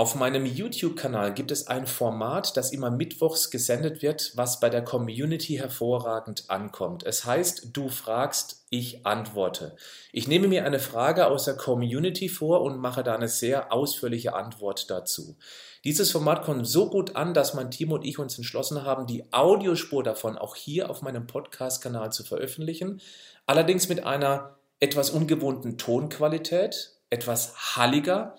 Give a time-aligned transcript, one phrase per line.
[0.00, 4.82] Auf meinem YouTube-Kanal gibt es ein Format, das immer mittwochs gesendet wird, was bei der
[4.82, 7.02] Community hervorragend ankommt.
[7.04, 9.76] Es heißt, du fragst, ich antworte.
[10.10, 14.32] Ich nehme mir eine Frage aus der Community vor und mache da eine sehr ausführliche
[14.32, 15.36] Antwort dazu.
[15.84, 19.30] Dieses Format kommt so gut an, dass mein Team und ich uns entschlossen haben, die
[19.34, 23.02] Audiospur davon auch hier auf meinem Podcast-Kanal zu veröffentlichen.
[23.44, 28.38] Allerdings mit einer etwas ungewohnten Tonqualität, etwas halliger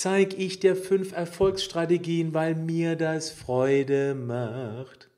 [0.00, 5.10] zeig ich dir fünf Erfolgsstrategien, weil mir das Freude macht.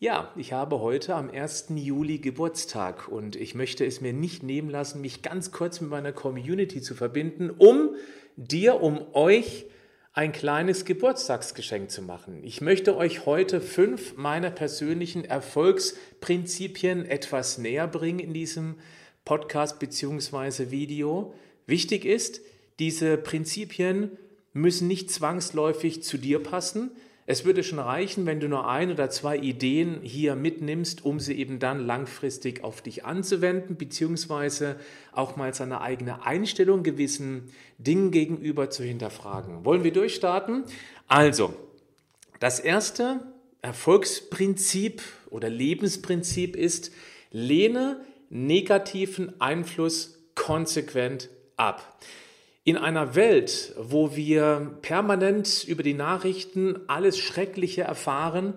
[0.00, 1.66] Ja, ich habe heute am 1.
[1.76, 6.10] Juli Geburtstag und ich möchte es mir nicht nehmen lassen, mich ganz kurz mit meiner
[6.10, 7.94] Community zu verbinden, um
[8.34, 9.66] dir, um euch
[10.14, 12.42] ein kleines Geburtstagsgeschenk zu machen.
[12.42, 18.80] Ich möchte euch heute fünf meiner persönlichen Erfolgsprinzipien etwas näher bringen in diesem
[19.24, 20.72] Podcast bzw.
[20.72, 21.34] Video.
[21.66, 22.40] Wichtig ist,
[22.82, 24.10] diese Prinzipien
[24.52, 26.90] müssen nicht zwangsläufig zu dir passen.
[27.26, 31.34] Es würde schon reichen, wenn du nur ein oder zwei Ideen hier mitnimmst, um sie
[31.34, 34.80] eben dann langfristig auf dich anzuwenden, beziehungsweise
[35.12, 39.64] auch mal seine eigene Einstellung gewissen Dingen gegenüber zu hinterfragen.
[39.64, 40.64] Wollen wir durchstarten?
[41.06, 41.54] Also,
[42.40, 43.20] das erste
[43.60, 46.90] Erfolgsprinzip oder Lebensprinzip ist,
[47.30, 52.00] lehne negativen Einfluss konsequent ab.
[52.64, 58.54] In einer Welt, wo wir permanent über die Nachrichten alles Schreckliche erfahren,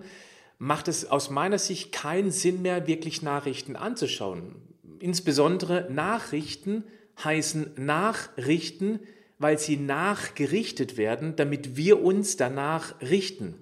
[0.58, 4.54] macht es aus meiner Sicht keinen Sinn mehr, wirklich Nachrichten anzuschauen.
[5.00, 6.84] Insbesondere Nachrichten
[7.24, 9.00] heißen Nachrichten,
[9.40, 13.56] weil sie nachgerichtet werden, damit wir uns danach richten.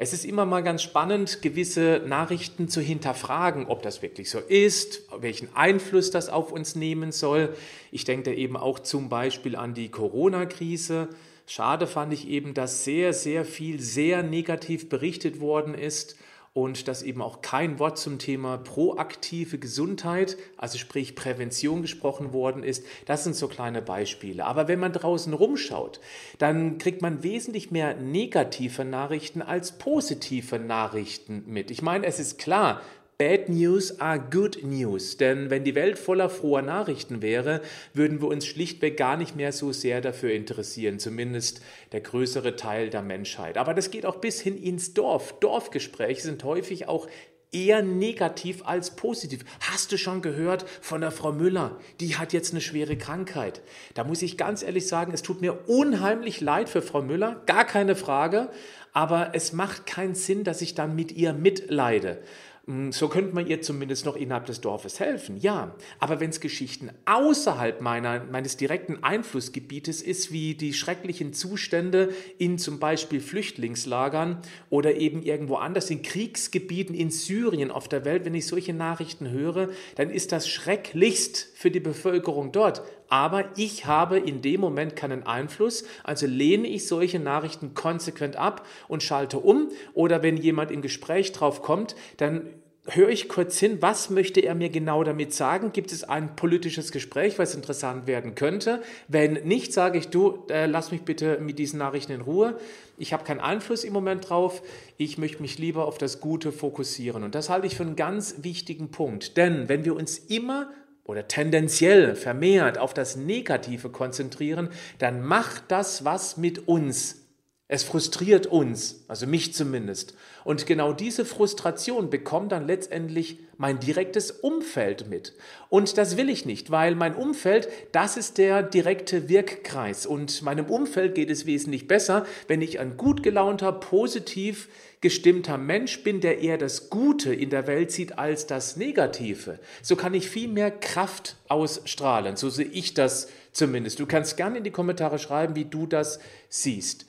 [0.00, 5.02] Es ist immer mal ganz spannend, gewisse Nachrichten zu hinterfragen, ob das wirklich so ist,
[5.18, 7.52] welchen Einfluss das auf uns nehmen soll.
[7.90, 11.08] Ich denke da eben auch zum Beispiel an die Corona-Krise.
[11.48, 16.14] Schade fand ich eben, dass sehr, sehr viel sehr negativ berichtet worden ist
[16.62, 22.64] und dass eben auch kein Wort zum Thema proaktive Gesundheit, also sprich Prävention gesprochen worden
[22.64, 22.84] ist.
[23.06, 24.44] Das sind so kleine Beispiele.
[24.44, 26.00] Aber wenn man draußen rumschaut,
[26.38, 31.70] dann kriegt man wesentlich mehr negative Nachrichten als positive Nachrichten mit.
[31.70, 32.80] Ich meine, es ist klar,
[33.20, 35.16] Bad News are good news.
[35.16, 37.62] Denn wenn die Welt voller froher Nachrichten wäre,
[37.92, 42.90] würden wir uns schlichtweg gar nicht mehr so sehr dafür interessieren, zumindest der größere Teil
[42.90, 43.58] der Menschheit.
[43.58, 45.34] Aber das geht auch bis hin ins Dorf.
[45.40, 47.08] Dorfgespräche sind häufig auch
[47.50, 49.44] eher negativ als positiv.
[49.68, 51.80] Hast du schon gehört von der Frau Müller?
[51.98, 53.62] Die hat jetzt eine schwere Krankheit.
[53.94, 57.64] Da muss ich ganz ehrlich sagen, es tut mir unheimlich leid für Frau Müller, gar
[57.64, 58.50] keine Frage,
[58.92, 62.22] aber es macht keinen Sinn, dass ich dann mit ihr mitleide.
[62.68, 65.74] Hm, so könnte man ihr zumindest noch innerhalb des Dorfes helfen, ja.
[66.00, 72.58] Aber wenn es Geschichten außerhalb meiner, meines direkten Einflussgebietes ist, wie die schrecklichen Zustände in
[72.58, 78.34] zum Beispiel Flüchtlingslagern oder eben irgendwo anders in Kriegsgebieten in Syrien auf der Welt, wenn
[78.34, 82.82] ich solche Nachrichten höre, dann ist das schrecklichst für die Bevölkerung dort.
[83.08, 88.66] Aber ich habe in dem Moment keinen Einfluss, also lehne ich solche Nachrichten konsequent ab
[88.86, 89.68] und schalte um.
[89.94, 92.50] Oder wenn jemand im Gespräch drauf kommt, dann
[92.90, 95.72] höre ich kurz hin, was möchte er mir genau damit sagen?
[95.72, 98.82] Gibt es ein politisches Gespräch, was interessant werden könnte?
[99.08, 102.58] Wenn nicht, sage ich, du, äh, lass mich bitte mit diesen Nachrichten in Ruhe.
[102.96, 104.62] Ich habe keinen Einfluss im Moment drauf.
[104.96, 107.24] Ich möchte mich lieber auf das Gute fokussieren.
[107.24, 109.36] Und das halte ich für einen ganz wichtigen Punkt.
[109.36, 110.70] Denn wenn wir uns immer
[111.08, 114.68] oder tendenziell vermehrt auf das Negative konzentrieren,
[114.98, 117.24] dann macht das was mit uns.
[117.66, 120.14] Es frustriert uns, also mich zumindest.
[120.44, 125.34] Und genau diese Frustration bekommt dann letztendlich mein direktes Umfeld mit.
[125.68, 130.06] Und das will ich nicht, weil mein Umfeld, das ist der direkte Wirkkreis.
[130.06, 134.68] Und meinem Umfeld geht es wesentlich besser, wenn ich ein gut gelaunter, positiv
[135.00, 139.58] gestimmter Mensch bin, der eher das Gute in der Welt sieht als das Negative.
[139.82, 142.36] So kann ich viel mehr Kraft ausstrahlen.
[142.36, 144.00] So sehe ich das zumindest.
[144.00, 146.18] Du kannst gerne in die Kommentare schreiben, wie du das
[146.48, 147.06] siehst.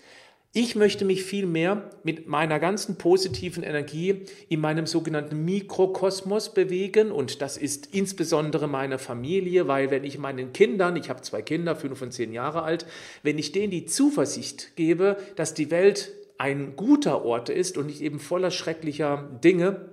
[0.52, 7.44] Ich möchte mich vielmehr mit meiner ganzen positiven Energie in meinem sogenannten Mikrokosmos bewegen und
[7.44, 12.02] das ist insbesondere meine Familie, weil wenn ich meinen Kindern, ich habe zwei Kinder, fünf
[12.02, 12.88] und zehn Jahre alt,
[13.22, 18.02] wenn ich denen die Zuversicht gebe, dass die Welt ein guter Ort ist und nicht
[18.02, 19.90] eben voller schrecklicher Dinge,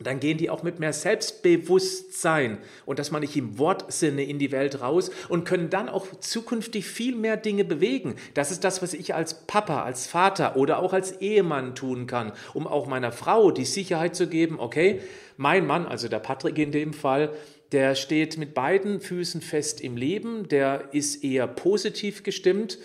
[0.00, 4.52] dann gehen die auch mit mehr Selbstbewusstsein und das meine ich im Wortsinne in die
[4.52, 8.14] Welt raus und können dann auch zukünftig viel mehr Dinge bewegen.
[8.34, 12.32] Das ist das, was ich als Papa, als Vater oder auch als Ehemann tun kann,
[12.54, 15.00] um auch meiner Frau die Sicherheit zu geben, okay,
[15.36, 17.32] mein Mann, also der Patrick in dem Fall,
[17.72, 22.78] der steht mit beiden Füßen fest im Leben, der ist eher positiv gestimmt.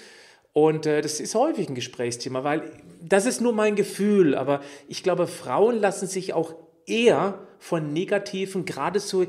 [0.54, 2.72] Und äh, das ist häufig ein Gesprächsthema, weil
[3.02, 6.56] das ist nur mein Gefühl, aber ich glaube, Frauen lassen sich auch
[6.86, 9.26] eher von negativen, gerade so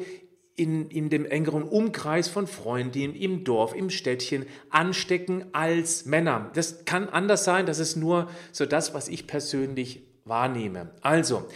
[0.56, 6.50] in, in dem engeren Umkreis von Freundinnen, im Dorf, im Städtchen anstecken als Männer.
[6.54, 10.90] Das kann anders sein, das ist nur so das, was ich persönlich wahrnehme.
[11.00, 11.46] Also,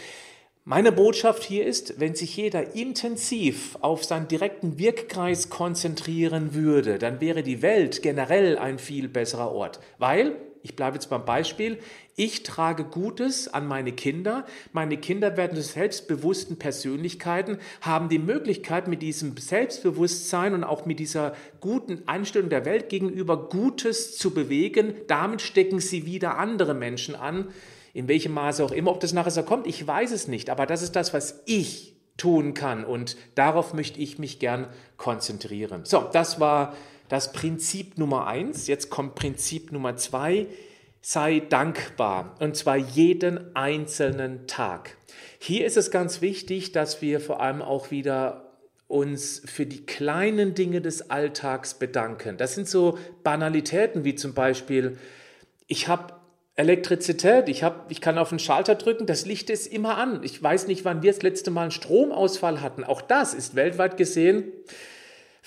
[0.69, 7.19] meine Botschaft hier ist, wenn sich jeder intensiv auf seinen direkten Wirkkreis konzentrieren würde, dann
[7.19, 11.79] wäre die Welt generell ein viel besserer Ort, weil ich bleibe jetzt beim Beispiel,
[12.15, 18.87] ich trage Gutes an meine Kinder, meine Kinder werden zu selbstbewussten Persönlichkeiten, haben die Möglichkeit
[18.87, 24.93] mit diesem Selbstbewusstsein und auch mit dieser guten Einstellung der Welt gegenüber Gutes zu bewegen,
[25.07, 27.47] damit stecken sie wieder andere Menschen an,
[27.93, 30.65] in welchem Maße auch immer, ob das nachher so kommt, ich weiß es nicht, aber
[30.65, 35.85] das ist das, was ich tun kann und darauf möchte ich mich gern konzentrieren.
[35.85, 36.75] So, das war
[37.07, 38.67] das Prinzip Nummer eins.
[38.67, 40.47] Jetzt kommt Prinzip Nummer zwei.
[41.01, 44.97] Sei dankbar und zwar jeden einzelnen Tag.
[45.39, 48.49] Hier ist es ganz wichtig, dass wir vor allem auch wieder
[48.87, 52.37] uns für die kleinen Dinge des Alltags bedanken.
[52.37, 54.97] Das sind so Banalitäten wie zum Beispiel,
[55.67, 56.18] ich habe
[56.59, 60.21] Elektrizität, ich, hab, ich kann auf den Schalter drücken, das Licht ist immer an.
[60.23, 62.83] Ich weiß nicht, wann wir das letzte Mal einen Stromausfall hatten.
[62.83, 64.51] Auch das ist weltweit gesehen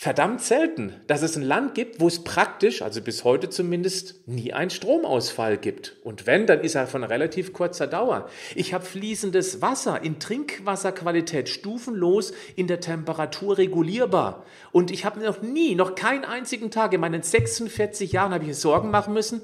[0.02, 4.52] verdammt selten, dass es ein Land gibt, wo es praktisch, also bis heute zumindest, nie
[4.52, 5.96] einen Stromausfall gibt.
[6.02, 8.28] Und wenn, dann ist er von relativ kurzer Dauer.
[8.56, 14.44] Ich habe fließendes Wasser in Trinkwasserqualität stufenlos in der Temperatur regulierbar.
[14.72, 18.48] Und ich habe noch nie, noch keinen einzigen Tag in meinen 46 Jahren habe ich
[18.48, 19.42] mir Sorgen machen müssen.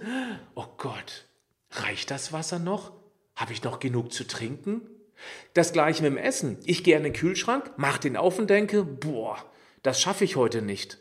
[0.54, 1.27] Oh Gott,
[1.70, 2.92] reicht das Wasser noch?
[3.36, 4.82] Habe ich noch genug zu trinken?
[5.54, 6.58] Das gleiche mit dem Essen.
[6.64, 9.36] Ich gehe an den Kühlschrank, mache den auf und denke, boah,
[9.82, 10.98] das schaffe ich heute nicht.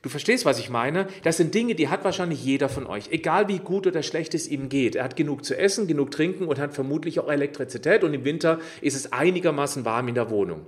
[0.00, 1.08] Du verstehst, was ich meine?
[1.24, 4.46] Das sind Dinge, die hat wahrscheinlich jeder von euch, egal wie gut oder schlecht es
[4.46, 4.94] ihm geht.
[4.94, 8.60] Er hat genug zu essen, genug trinken und hat vermutlich auch Elektrizität und im Winter
[8.80, 10.66] ist es einigermaßen warm in der Wohnung.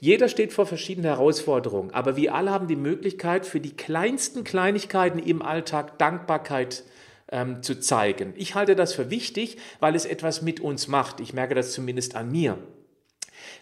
[0.00, 5.20] Jeder steht vor verschiedenen Herausforderungen, aber wir alle haben die Möglichkeit, für die kleinsten Kleinigkeiten
[5.20, 6.82] im Alltag Dankbarkeit
[7.32, 8.32] ähm, zu zeigen.
[8.36, 11.18] Ich halte das für wichtig, weil es etwas mit uns macht.
[11.20, 12.58] Ich merke das zumindest an mir.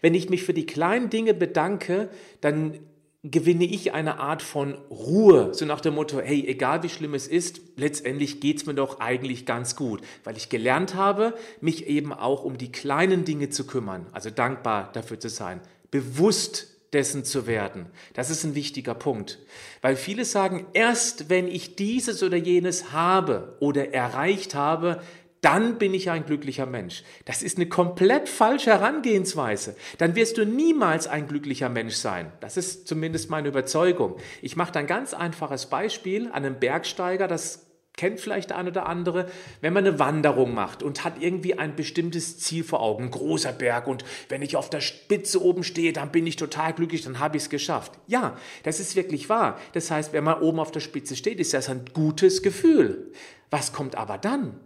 [0.02, 2.78] Wenn ich mich für die kleinen Dinge bedanke, dann
[3.22, 7.28] gewinne ich eine Art von Ruhe, so nach dem Motto, hey, egal wie schlimm es
[7.28, 12.44] ist, letztendlich geht's mir doch eigentlich ganz gut, weil ich gelernt habe, mich eben auch
[12.44, 17.86] um die kleinen Dinge zu kümmern, also dankbar dafür zu sein, bewusst dessen zu werden.
[18.14, 19.38] Das ist ein wichtiger Punkt,
[19.80, 25.00] weil viele sagen, erst wenn ich dieses oder jenes habe oder erreicht habe,
[25.40, 27.02] dann bin ich ein glücklicher Mensch.
[27.24, 29.74] Das ist eine komplett falsche Herangehensweise.
[29.98, 32.30] Dann wirst du niemals ein glücklicher Mensch sein.
[32.40, 34.16] Das ist zumindest meine Überzeugung.
[34.42, 38.86] Ich mache ein ganz einfaches Beispiel an einem Bergsteiger, das kennt vielleicht der eine oder
[38.86, 39.26] andere,
[39.60, 43.52] wenn man eine Wanderung macht und hat irgendwie ein bestimmtes Ziel vor Augen, ein großer
[43.52, 47.18] Berg und wenn ich auf der Spitze oben stehe, dann bin ich total glücklich, dann
[47.18, 47.92] habe ich es geschafft.
[48.06, 49.58] Ja, das ist wirklich wahr.
[49.72, 53.12] Das heißt, wenn man oben auf der Spitze steht, ist das ein gutes Gefühl.
[53.50, 54.58] Was kommt aber dann?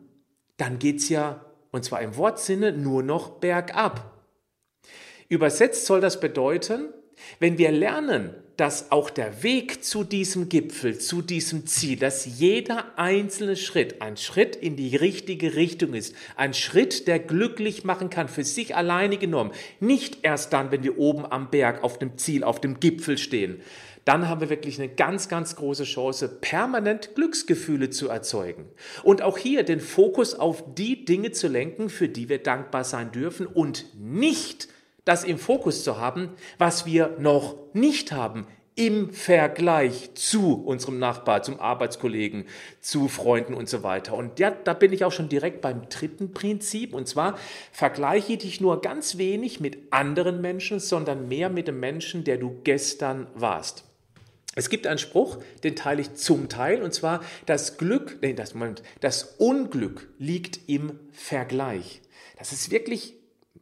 [0.57, 4.23] dann geht's ja, und zwar im Wortsinne, nur noch bergab.
[5.29, 6.93] Übersetzt soll das bedeuten,
[7.41, 12.99] wenn wir lernen, dass auch der Weg zu diesem Gipfel, zu diesem Ziel, dass jeder
[12.99, 18.29] einzelne Schritt ein Schritt in die richtige Richtung ist, ein Schritt, der glücklich machen kann,
[18.29, 22.45] für sich alleine genommen, nicht erst dann, wenn wir oben am Berg auf dem Ziel,
[22.45, 23.61] auf dem Gipfel stehen,
[24.05, 28.67] dann haben wir wirklich eine ganz, ganz große Chance, permanent Glücksgefühle zu erzeugen.
[29.03, 33.13] Und auch hier den Fokus auf die Dinge zu lenken, für die wir dankbar sein
[33.13, 34.69] dürfen und nicht
[35.05, 38.47] das im Fokus zu haben, was wir noch nicht haben
[38.77, 42.47] im Vergleich zu unserem Nachbar, zum Arbeitskollegen,
[42.81, 44.15] zu Freunden und so weiter.
[44.15, 46.93] Und ja, da bin ich auch schon direkt beim dritten Prinzip.
[46.93, 47.39] Und zwar
[47.71, 52.61] vergleiche dich nur ganz wenig mit anderen Menschen, sondern mehr mit dem Menschen, der du
[52.65, 53.85] gestern warst.
[54.57, 58.55] Es gibt einen Spruch, den teile ich zum Teil, und zwar, das Glück, nee, das,
[58.55, 62.03] Moment, das Unglück liegt im Vergleich.
[62.39, 63.15] Das ist wirklich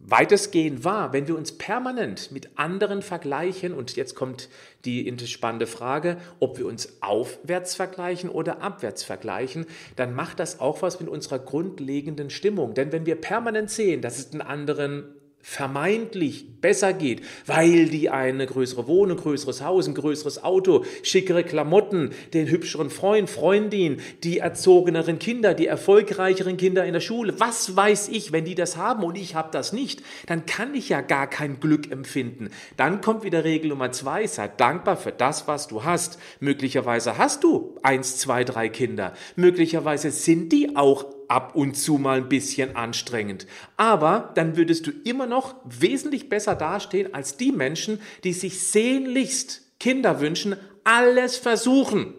[0.05, 4.49] weitestgehend wahr, wenn wir uns permanent mit anderen vergleichen, und jetzt kommt
[4.85, 9.67] die spannende Frage, ob wir uns aufwärts vergleichen oder abwärts vergleichen,
[9.97, 12.75] dann macht das auch was mit unserer grundlegenden Stimmung.
[12.75, 15.05] Denn wenn wir permanent sehen, dass es den anderen
[15.43, 22.11] vermeintlich besser geht, weil die eine größere Wohnung, größeres Haus, ein größeres Auto, schickere Klamotten,
[22.33, 28.09] den hübscheren Freund, Freundin, die erzogeneren Kinder, die erfolgreicheren Kinder in der Schule, was weiß
[28.09, 31.27] ich, wenn die das haben und ich habe das nicht, dann kann ich ja gar
[31.27, 32.51] kein Glück empfinden.
[32.77, 36.19] Dann kommt wieder Regel Nummer zwei, sei dankbar für das, was du hast.
[36.39, 39.13] Möglicherweise hast du eins, zwei, drei Kinder.
[39.35, 43.47] Möglicherweise sind die auch ab und zu mal ein bisschen anstrengend.
[43.77, 49.79] Aber dann würdest du immer noch wesentlich besser dastehen als die Menschen, die sich sehnlichst
[49.79, 52.15] Kinder wünschen, alles versuchen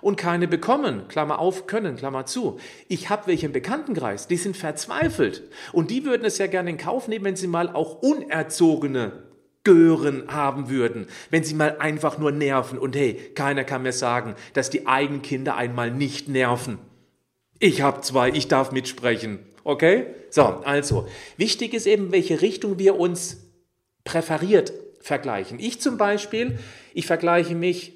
[0.00, 2.58] und keine bekommen, Klammer auf, können, Klammer zu.
[2.88, 6.78] Ich habe welche im Bekanntenkreis, die sind verzweifelt und die würden es ja gerne in
[6.78, 9.24] Kauf nehmen, wenn sie mal auch unerzogene
[9.64, 14.36] Gören haben würden, wenn sie mal einfach nur nerven und hey, keiner kann mir sagen,
[14.52, 16.78] dass die eigenen Kinder einmal nicht nerven.
[17.58, 19.38] Ich habe zwei, ich darf mitsprechen.
[19.64, 20.06] Okay?
[20.30, 23.38] So, also, wichtig ist eben, welche Richtung wir uns
[24.04, 25.58] präferiert vergleichen.
[25.58, 26.58] Ich zum Beispiel,
[26.94, 27.95] ich vergleiche mich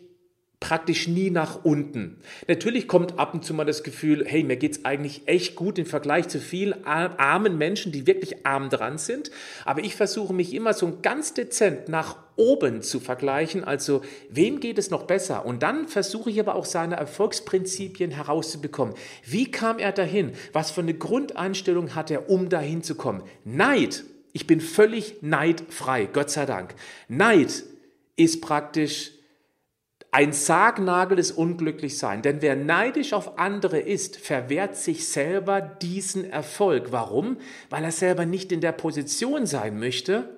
[0.60, 2.18] praktisch nie nach unten.
[2.46, 5.86] Natürlich kommt ab und zu mal das Gefühl, hey, mir geht's eigentlich echt gut im
[5.86, 9.30] Vergleich zu vielen armen Menschen, die wirklich arm dran sind.
[9.64, 13.64] Aber ich versuche mich immer so ganz dezent nach oben zu vergleichen.
[13.64, 15.46] Also, wem geht es noch besser?
[15.46, 18.94] Und dann versuche ich aber auch seine Erfolgsprinzipien herauszubekommen.
[19.24, 20.32] Wie kam er dahin?
[20.52, 23.22] Was für eine Grundeinstellung hat er, um dahin zu kommen?
[23.44, 24.04] Neid.
[24.32, 26.74] Ich bin völlig neidfrei, Gott sei Dank.
[27.08, 27.64] Neid
[28.14, 29.10] ist praktisch
[30.12, 32.22] ein Sargnagel des Unglücklichseins.
[32.22, 36.88] Denn wer neidisch auf andere ist, verwehrt sich selber diesen Erfolg.
[36.90, 37.36] Warum?
[37.68, 40.28] Weil er selber nicht in der Position sein möchte,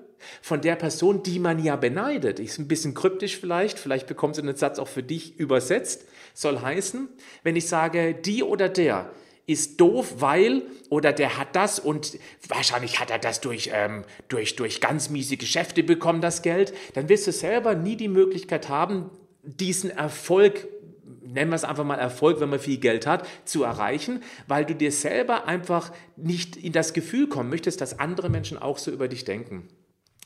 [0.40, 2.38] von der Person, die man ja beneidet.
[2.38, 6.06] Ist ein bisschen kryptisch vielleicht, vielleicht bekommst du den Satz auch für dich übersetzt.
[6.34, 7.08] Soll heißen,
[7.42, 9.10] wenn ich sage, die oder der
[9.46, 14.54] ist doof, weil oder der hat das und wahrscheinlich hat er das durch, ähm, durch,
[14.54, 19.10] durch ganz miese Geschäfte bekommen, das Geld, dann wirst du selber nie die Möglichkeit haben,
[19.42, 20.68] diesen Erfolg,
[21.22, 24.74] nennen wir es einfach mal Erfolg, wenn man viel Geld hat, zu erreichen, weil du
[24.74, 29.08] dir selber einfach nicht in das Gefühl kommen möchtest, dass andere Menschen auch so über
[29.08, 29.68] dich denken.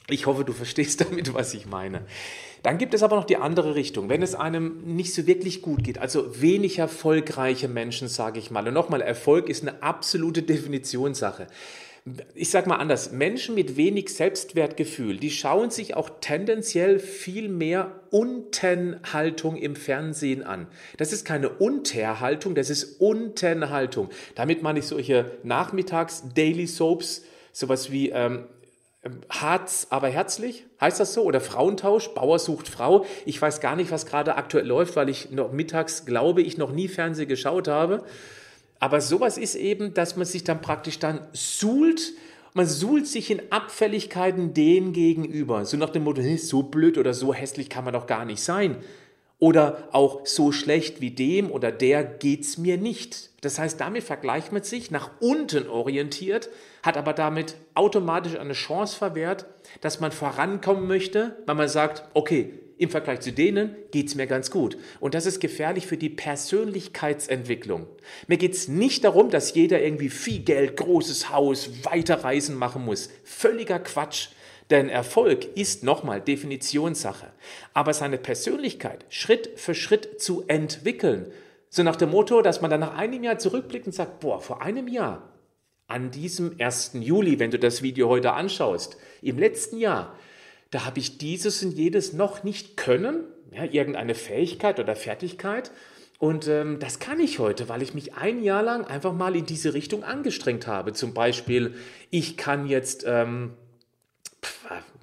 [0.09, 2.03] Ich hoffe, du verstehst damit, was ich meine.
[2.63, 4.09] Dann gibt es aber noch die andere Richtung.
[4.09, 8.67] Wenn es einem nicht so wirklich gut geht, also wenig erfolgreiche Menschen, sage ich mal.
[8.67, 11.47] Und nochmal, Erfolg ist eine absolute Definitionssache
[12.35, 18.01] ich sage mal anders, Menschen mit wenig Selbstwertgefühl, die schauen sich auch tendenziell viel mehr
[18.11, 20.69] Untenhaltung im Fernsehen an.
[20.99, 24.11] Das ist keine Unterhaltung, das ist Untenhaltung.
[24.37, 28.45] Damit meine ich solche Nachmittags-Daily Soaps, sowas wie ähm,
[29.29, 31.25] Harz, aber herzlich, heißt das so?
[31.25, 33.05] Oder Frauentausch, Bauer sucht Frau.
[33.25, 36.71] Ich weiß gar nicht, was gerade aktuell läuft, weil ich noch mittags, glaube ich, noch
[36.71, 38.05] nie Fernsehen geschaut habe.
[38.79, 42.13] Aber sowas ist eben, dass man sich dann praktisch dann suhlt,
[42.55, 45.65] man suhlt sich in Abfälligkeiten denen gegenüber.
[45.67, 48.77] So nach dem Motto, so blöd oder so hässlich kann man doch gar nicht sein.
[49.39, 53.31] Oder auch so schlecht wie dem oder der geht's mir nicht.
[53.43, 56.49] Das heißt, damit vergleicht man sich nach unten orientiert,
[56.83, 59.45] hat aber damit automatisch eine Chance verwehrt,
[59.83, 64.27] dass man vorankommen möchte, weil man sagt, okay, im Vergleich zu denen geht es mir
[64.27, 64.77] ganz gut.
[65.01, 67.87] Und das ist gefährlich für die Persönlichkeitsentwicklung.
[68.27, 73.09] Mir geht es nicht darum, dass jeder irgendwie viel Geld, großes Haus, Weiterreisen machen muss.
[73.25, 74.29] Völliger Quatsch.
[74.71, 77.33] Denn Erfolg ist nochmal Definitionssache.
[77.73, 81.33] Aber seine Persönlichkeit Schritt für Schritt zu entwickeln.
[81.71, 84.63] So nach dem Motto, dass man dann nach einem Jahr zurückblickt und sagt, boah, vor
[84.63, 85.33] einem Jahr,
[85.89, 86.93] an diesem 1.
[86.95, 90.17] Juli, wenn du das Video heute anschaust, im letzten Jahr,
[90.71, 95.71] da habe ich dieses und jedes noch nicht können, ja, irgendeine Fähigkeit oder Fertigkeit.
[96.19, 99.47] Und ähm, das kann ich heute, weil ich mich ein Jahr lang einfach mal in
[99.47, 100.93] diese Richtung angestrengt habe.
[100.93, 101.75] Zum Beispiel,
[102.11, 103.53] ich kann jetzt, ähm,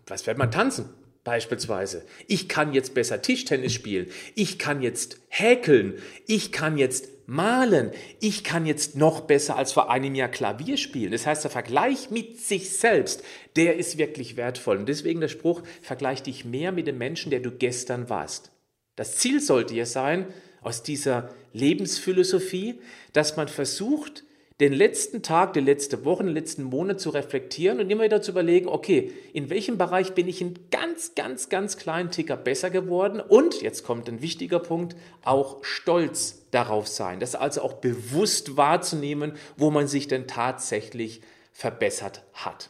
[0.07, 0.89] was wird man tanzen?
[1.23, 2.03] Beispielsweise.
[2.27, 4.07] Ich kann jetzt besser Tischtennis spielen.
[4.35, 5.93] Ich kann jetzt häkeln.
[6.27, 7.91] Ich kann jetzt malen.
[8.19, 11.11] Ich kann jetzt noch besser als vor einem Jahr Klavier spielen.
[11.11, 13.23] Das heißt, der Vergleich mit sich selbst,
[13.55, 14.77] der ist wirklich wertvoll.
[14.77, 18.51] Und deswegen der Spruch, vergleich dich mehr mit dem Menschen, der du gestern warst.
[18.95, 20.27] Das Ziel sollte ja sein,
[20.61, 22.79] aus dieser Lebensphilosophie,
[23.11, 24.23] dass man versucht,
[24.59, 28.31] den letzten Tag, die letzte Woche, den letzten Monat zu reflektieren und immer wieder zu
[28.31, 33.19] überlegen, okay, in welchem Bereich bin ich in ganz, ganz, ganz kleinen Ticker besser geworden
[33.19, 37.19] und, jetzt kommt ein wichtiger Punkt, auch stolz darauf sein.
[37.19, 42.69] Das also auch bewusst wahrzunehmen, wo man sich denn tatsächlich verbessert hat.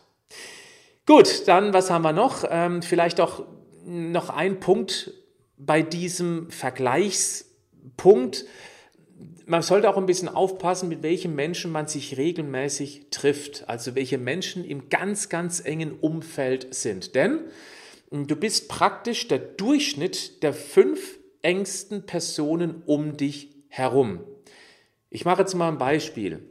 [1.06, 2.46] Gut, dann was haben wir noch?
[2.50, 3.44] Ähm, vielleicht auch
[3.86, 5.12] noch ein Punkt
[5.58, 8.46] bei diesem Vergleichspunkt
[9.46, 13.68] man sollte auch ein bisschen aufpassen, mit welchen Menschen man sich regelmäßig trifft.
[13.68, 17.16] Also welche Menschen im ganz, ganz engen Umfeld sind.
[17.16, 17.40] Denn
[18.12, 24.20] du bist praktisch der Durchschnitt der fünf engsten Personen um dich herum.
[25.10, 26.48] Ich mache jetzt mal ein Beispiel.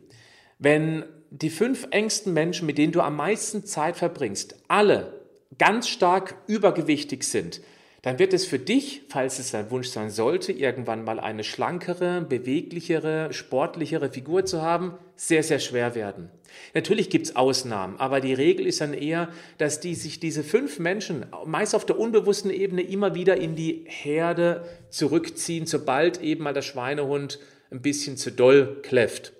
[0.58, 5.20] Wenn die fünf engsten Menschen, mit denen du am meisten Zeit verbringst, alle
[5.56, 7.60] ganz stark übergewichtig sind,
[8.02, 12.20] dann wird es für dich, falls es dein Wunsch sein sollte, irgendwann mal eine schlankere,
[12.20, 16.28] beweglichere, sportlichere Figur zu haben, sehr, sehr schwer werden.
[16.74, 19.28] Natürlich gibt es Ausnahmen, aber die Regel ist dann eher,
[19.58, 23.84] dass die sich diese fünf Menschen meist auf der unbewussten Ebene immer wieder in die
[23.86, 27.38] Herde zurückziehen, sobald eben mal der Schweinehund
[27.70, 29.32] ein bisschen zu doll kläfft.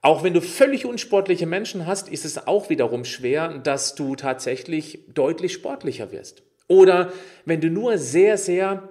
[0.00, 5.00] Auch wenn du völlig unsportliche Menschen hast, ist es auch wiederum schwer, dass du tatsächlich
[5.12, 6.42] deutlich sportlicher wirst.
[6.68, 7.12] Oder
[7.44, 8.88] wenn du nur sehr, sehr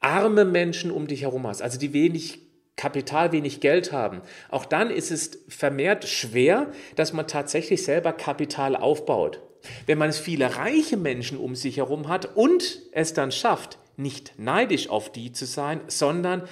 [0.00, 2.40] arme Menschen um dich herum hast, also die wenig
[2.76, 8.76] Kapital, wenig Geld haben, auch dann ist es vermehrt schwer, dass man tatsächlich selber Kapital
[8.76, 9.40] aufbaut.
[9.86, 14.90] Wenn man viele reiche Menschen um sich herum hat und es dann schafft, nicht neidisch
[14.90, 16.42] auf die zu sein, sondern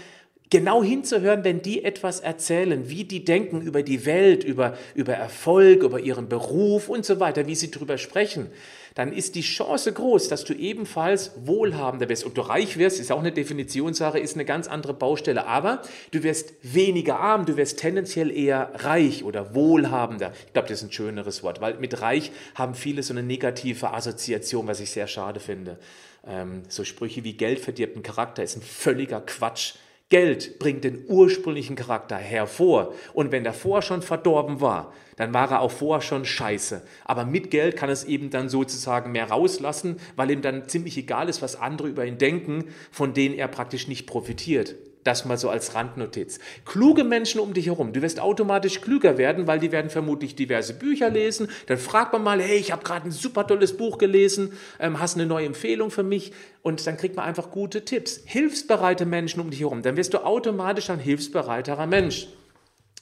[0.55, 5.83] genau hinzuhören, wenn die etwas erzählen, wie die denken über die Welt, über, über Erfolg,
[5.83, 8.47] über ihren Beruf und so weiter, wie sie darüber sprechen,
[8.95, 12.23] dann ist die Chance groß, dass du ebenfalls wohlhabender wirst.
[12.23, 15.49] Und du reich wirst, ist auch eine Definitionssache, ist eine ganz andere Baustelle.
[15.49, 15.83] Aber
[16.13, 20.31] du wirst weniger arm, du wirst tendenziell eher reich oder wohlhabender.
[20.47, 23.93] Ich glaube, das ist ein schöneres Wort, weil mit reich haben viele so eine negative
[23.93, 25.81] Assoziation, was ich sehr schade finde.
[26.25, 29.75] Ähm, so Sprüche wie Geld verdirbt einen Charakter ist ein völliger Quatsch.
[30.15, 32.95] Geld bringt den ursprünglichen Charakter hervor.
[33.15, 36.83] Und wenn der vorher schon verdorben war, dann war er auch vorher schon scheiße.
[37.05, 41.29] Aber mit Geld kann es eben dann sozusagen mehr rauslassen, weil ihm dann ziemlich egal
[41.29, 44.77] ist, was andere über ihn denken, von denen er praktisch nicht profitiert.
[45.05, 46.39] Das mal so als Randnotiz.
[46.65, 47.93] Kluge Menschen um dich herum.
[47.93, 51.49] Du wirst automatisch klüger werden, weil die werden vermutlich diverse Bücher lesen.
[51.67, 55.17] Dann fragt man mal, hey, ich habe gerade ein super tolles Buch gelesen, ähm, hast
[55.17, 56.33] eine neue Empfehlung für mich?
[56.63, 58.23] Und dann kriegt man einfach gute Tipps.
[58.25, 59.83] Hilfsbereite Menschen um dich herum.
[59.83, 62.29] Dann wirst du automatisch ein hilfsbereiterer Mensch.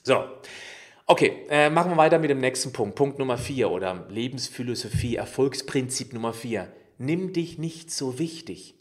[0.03, 0.25] So.
[1.05, 2.95] Okay, äh, machen wir weiter mit dem nächsten Punkt.
[2.95, 6.71] Punkt Nummer vier oder Lebensphilosophie, Erfolgsprinzip Nummer vier.
[6.97, 8.75] Nimm dich nicht so wichtig.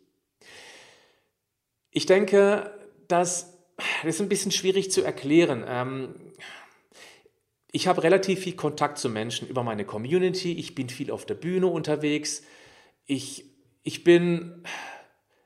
[1.90, 2.72] Ich denke,
[3.12, 3.58] das,
[4.02, 5.64] das ist ein bisschen schwierig zu erklären.
[5.66, 6.14] Ähm,
[7.70, 10.52] ich habe relativ viel Kontakt zu Menschen über meine Community.
[10.52, 12.42] Ich bin viel auf der Bühne unterwegs.
[13.06, 13.46] Ich,
[13.82, 14.62] ich bin,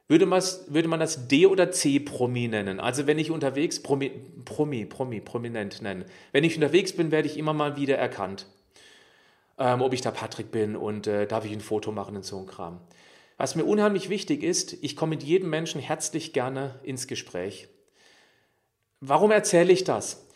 [0.09, 2.81] würde man, würde man das D- oder C-Promi nennen.
[2.81, 4.11] Also wenn ich unterwegs, Promi,
[4.45, 6.05] Promi, Promi, prominent nennen.
[6.33, 8.47] Wenn ich unterwegs bin, werde ich immer mal wieder erkannt.
[9.59, 12.39] Ähm, ob ich da Patrick bin und äh, darf ich ein Foto machen und so
[12.39, 12.81] ein Kram.
[13.37, 17.69] Was mir unheimlich wichtig ist, ich komme mit jedem Menschen herzlich gerne ins Gespräch.
[19.01, 20.27] Warum erzähle ich das?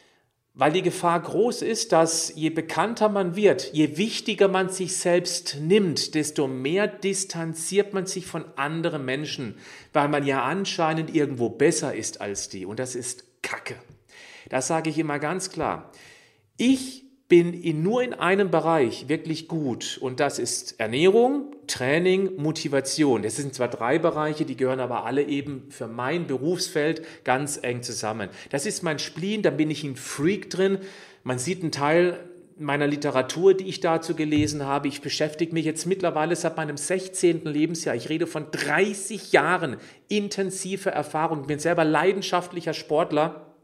[0.53, 5.57] Weil die Gefahr groß ist, dass je bekannter man wird, je wichtiger man sich selbst
[5.61, 9.57] nimmt, desto mehr distanziert man sich von anderen Menschen,
[9.93, 12.67] weil man ja anscheinend irgendwo besser ist als die.
[12.67, 13.77] Und das ist Kacke.
[14.51, 15.93] Das sage ich immer ganz klar.
[16.57, 23.23] Ich bin in, nur in einem Bereich wirklich gut und das ist Ernährung, Training, Motivation.
[23.23, 27.83] Das sind zwar drei Bereiche, die gehören aber alle eben für mein Berufsfeld ganz eng
[27.83, 28.29] zusammen.
[28.51, 30.79] Das ist mein Spleen, da bin ich ein Freak drin.
[31.23, 32.19] Man sieht einen Teil
[32.59, 34.89] meiner Literatur, die ich dazu gelesen habe.
[34.89, 37.45] Ich beschäftige mich jetzt mittlerweile seit meinem 16.
[37.45, 37.95] Lebensjahr.
[37.95, 39.77] Ich rede von 30 Jahren
[40.09, 41.43] intensiver Erfahrung.
[41.43, 43.55] Ich bin selber leidenschaftlicher Sportler.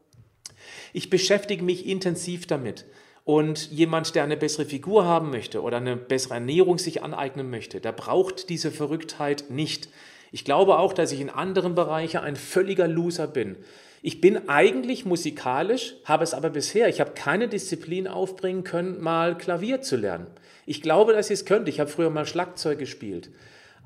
[0.93, 2.87] Ich beschäftige mich intensiv damit.
[3.27, 7.81] Und jemand, der eine bessere Figur haben möchte oder eine bessere Ernährung sich aneignen möchte,
[7.81, 9.89] der braucht diese Verrücktheit nicht.
[10.31, 13.57] Ich glaube auch, dass ich in anderen Bereichen ein völliger Loser bin.
[14.01, 19.37] Ich bin eigentlich musikalisch, habe es aber bisher, ich habe keine Disziplin aufbringen können, mal
[19.37, 20.29] Klavier zu lernen.
[20.65, 21.69] Ich glaube, dass ich es könnte.
[21.69, 23.31] Ich habe früher mal Schlagzeug gespielt.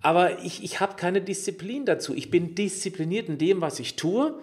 [0.02, 2.14] Aber ich, ich habe keine Disziplin dazu.
[2.14, 4.34] Ich bin diszipliniert in dem, was ich tue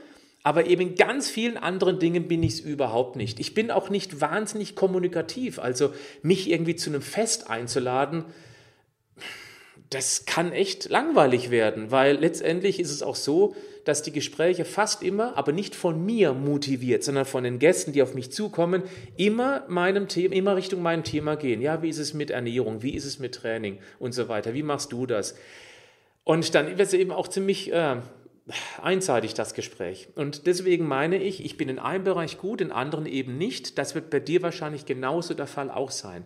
[0.43, 3.39] aber eben in ganz vielen anderen Dingen bin ich es überhaupt nicht.
[3.39, 5.59] Ich bin auch nicht wahnsinnig kommunikativ.
[5.59, 8.23] Also mich irgendwie zu einem Fest einzuladen,
[9.89, 15.01] das kann echt langweilig werden, weil letztendlich ist es auch so, dass die Gespräche fast
[15.01, 18.83] immer, aber nicht von mir motiviert, sondern von den Gästen, die auf mich zukommen,
[19.15, 21.61] immer meinem Thema, immer Richtung meinem Thema gehen.
[21.61, 22.83] Ja, wie ist es mit Ernährung?
[22.83, 24.53] Wie ist es mit Training und so weiter?
[24.53, 25.35] Wie machst du das?
[26.25, 27.95] Und dann wird es eben auch ziemlich äh,
[28.81, 30.09] einseitig das Gespräch.
[30.15, 33.77] Und deswegen meine ich, ich bin in einem Bereich gut, in anderen eben nicht.
[33.77, 36.25] Das wird bei dir wahrscheinlich genauso der Fall auch sein.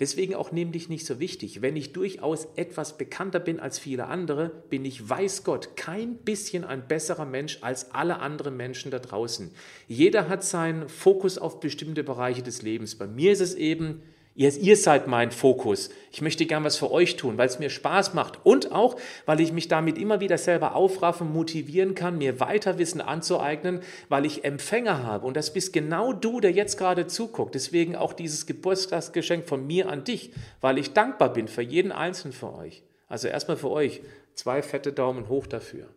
[0.00, 1.62] Deswegen auch nimm dich nicht so wichtig.
[1.62, 6.64] Wenn ich durchaus etwas bekannter bin als viele andere, bin ich, weiß Gott, kein bisschen
[6.64, 9.52] ein besserer Mensch als alle anderen Menschen da draußen.
[9.88, 12.96] Jeder hat seinen Fokus auf bestimmte Bereiche des Lebens.
[12.96, 14.02] Bei mir ist es eben,
[14.34, 15.90] Ihr, ihr, seid mein Fokus.
[16.10, 19.40] Ich möchte gern was für euch tun, weil es mir Spaß macht und auch, weil
[19.40, 25.02] ich mich damit immer wieder selber aufraffen, motivieren kann, mir Weiterwissen anzueignen, weil ich Empfänger
[25.02, 25.26] habe.
[25.26, 27.54] Und das bist genau du, der jetzt gerade zuguckt.
[27.54, 30.30] Deswegen auch dieses Geburtstagsgeschenk von mir an dich,
[30.62, 32.82] weil ich dankbar bin für jeden Einzelnen von euch.
[33.08, 34.00] Also erstmal für euch.
[34.34, 35.88] Zwei fette Daumen hoch dafür.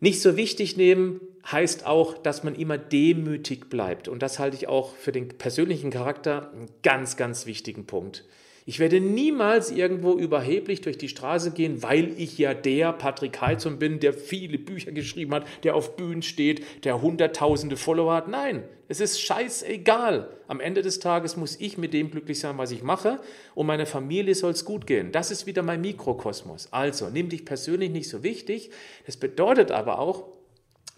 [0.00, 4.06] Nicht so wichtig nehmen heißt auch, dass man immer demütig bleibt.
[4.06, 8.24] Und das halte ich auch für den persönlichen Charakter einen ganz, ganz wichtigen Punkt.
[8.68, 13.78] Ich werde niemals irgendwo überheblich durch die Straße gehen, weil ich ja der Patrick Heizung
[13.78, 18.28] bin, der viele Bücher geschrieben hat, der auf Bühnen steht, der hunderttausende Follower hat.
[18.28, 20.28] Nein, es ist scheißegal.
[20.48, 23.20] Am Ende des Tages muss ich mit dem glücklich sein, was ich mache
[23.54, 25.12] und meiner Familie soll es gut gehen.
[25.12, 26.70] Das ist wieder mein Mikrokosmos.
[26.70, 28.70] Also, nimm dich persönlich nicht so wichtig.
[29.06, 30.28] Das bedeutet aber auch,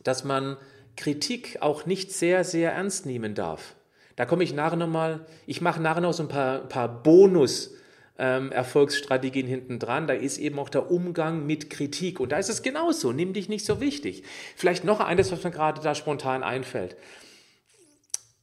[0.02, 0.56] dass man
[0.96, 3.76] Kritik auch nicht sehr, sehr ernst nehmen darf.
[4.20, 7.74] Da komme ich nachher nochmal, ich mache nachher noch so ein paar, paar Bonus-
[8.18, 10.06] ähm, Erfolgsstrategien hinten dran.
[10.06, 12.20] Da ist eben auch der Umgang mit Kritik.
[12.20, 13.12] Und da ist es genauso.
[13.12, 14.24] Nimm dich nicht so wichtig.
[14.56, 16.98] Vielleicht noch eines, was mir gerade da spontan einfällt.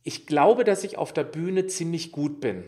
[0.02, 2.64] Ich glaube, dass ich auf der Bühne ziemlich gut bin.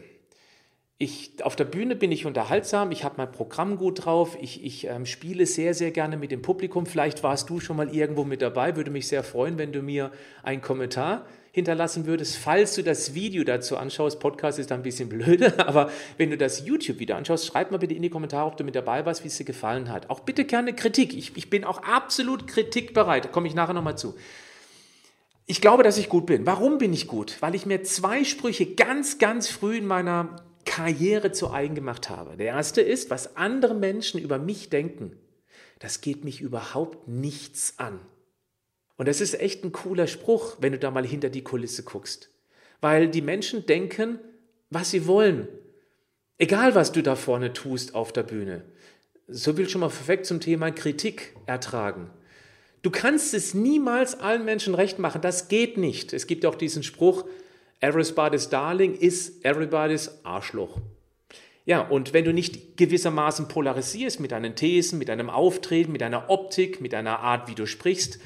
[0.99, 4.85] Ich, auf der Bühne bin ich unterhaltsam, ich habe mein Programm gut drauf, ich, ich
[4.85, 6.85] ähm, spiele sehr, sehr gerne mit dem Publikum.
[6.85, 10.11] Vielleicht warst du schon mal irgendwo mit dabei, würde mich sehr freuen, wenn du mir
[10.43, 11.25] einen Kommentar
[11.59, 14.19] hinterlassen würdest, falls du das Video dazu anschaust.
[14.19, 17.93] Podcast ist da ein bisschen blöde, aber wenn du das YouTube-Video anschaust, schreib mal bitte
[17.93, 20.09] in die Kommentare, ob du mit dabei warst, wie es dir gefallen hat.
[20.09, 21.15] Auch bitte gerne Kritik.
[21.15, 23.25] Ich, ich bin auch absolut kritikbereit.
[23.25, 24.15] Da komme ich nachher nochmal zu.
[25.45, 26.45] Ich glaube, dass ich gut bin.
[26.45, 27.37] Warum bin ich gut?
[27.39, 32.37] Weil ich mir zwei Sprüche ganz, ganz früh in meiner Karriere zu eigen gemacht habe.
[32.37, 35.17] Der erste ist, was andere Menschen über mich denken,
[35.79, 37.99] das geht mich überhaupt nichts an.
[38.99, 42.29] Und das ist echt ein cooler Spruch, wenn du da mal hinter die Kulisse guckst.
[42.81, 44.19] Weil die Menschen denken,
[44.69, 45.47] was sie wollen.
[46.37, 48.65] Egal, was du da vorne tust auf der Bühne.
[49.29, 52.09] So will schon mal perfekt zum Thema Kritik ertragen.
[52.81, 55.21] Du kannst es niemals allen Menschen recht machen.
[55.21, 56.11] Das geht nicht.
[56.11, 57.23] Es gibt auch diesen Spruch,
[57.79, 60.77] everybody's darling is everybody's Arschloch.
[61.65, 66.29] Ja, und wenn du nicht gewissermaßen polarisierst mit deinen Thesen, mit deinem Auftreten, mit deiner
[66.29, 68.19] Optik, mit deiner Art, wie du sprichst,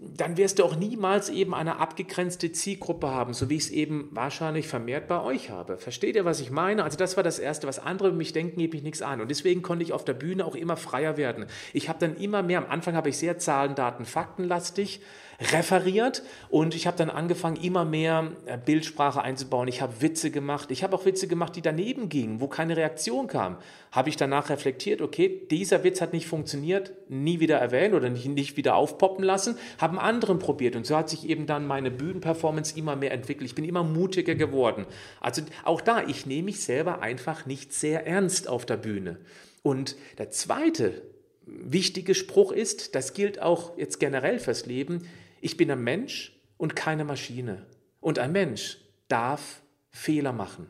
[0.00, 4.08] dann wirst du auch niemals eben eine abgegrenzte Zielgruppe haben, so wie ich es eben
[4.12, 5.76] wahrscheinlich vermehrt bei euch habe.
[5.76, 6.84] Versteht ihr, was ich meine?
[6.84, 7.66] Also das war das Erste.
[7.66, 9.20] Was andere mich denken, gebe ich nichts an.
[9.20, 11.46] Und deswegen konnte ich auf der Bühne auch immer freier werden.
[11.72, 15.00] Ich habe dann immer mehr, am Anfang habe ich sehr Zahlen, Daten, Faktenlastig
[15.40, 19.68] referiert und ich habe dann angefangen, immer mehr äh, Bildsprache einzubauen.
[19.68, 20.72] Ich habe Witze gemacht.
[20.72, 23.56] Ich habe auch Witze gemacht, die daneben gingen, wo keine Reaktion kam.
[23.92, 28.26] Habe ich danach reflektiert, okay, dieser Witz hat nicht funktioniert, nie wieder erwähnt oder nicht,
[28.26, 32.76] nicht wieder aufpoppen lassen, haben anderen probiert und so hat sich eben dann meine Bühnenperformance
[32.76, 33.48] immer mehr entwickelt.
[33.48, 34.86] Ich bin immer mutiger geworden.
[35.20, 39.18] Also auch da, ich nehme mich selber einfach nicht sehr ernst auf der Bühne.
[39.62, 41.02] Und der zweite
[41.46, 45.08] wichtige Spruch ist, das gilt auch jetzt generell fürs Leben,
[45.40, 47.66] ich bin ein Mensch und keine Maschine.
[48.00, 50.68] Und ein Mensch darf Fehler machen.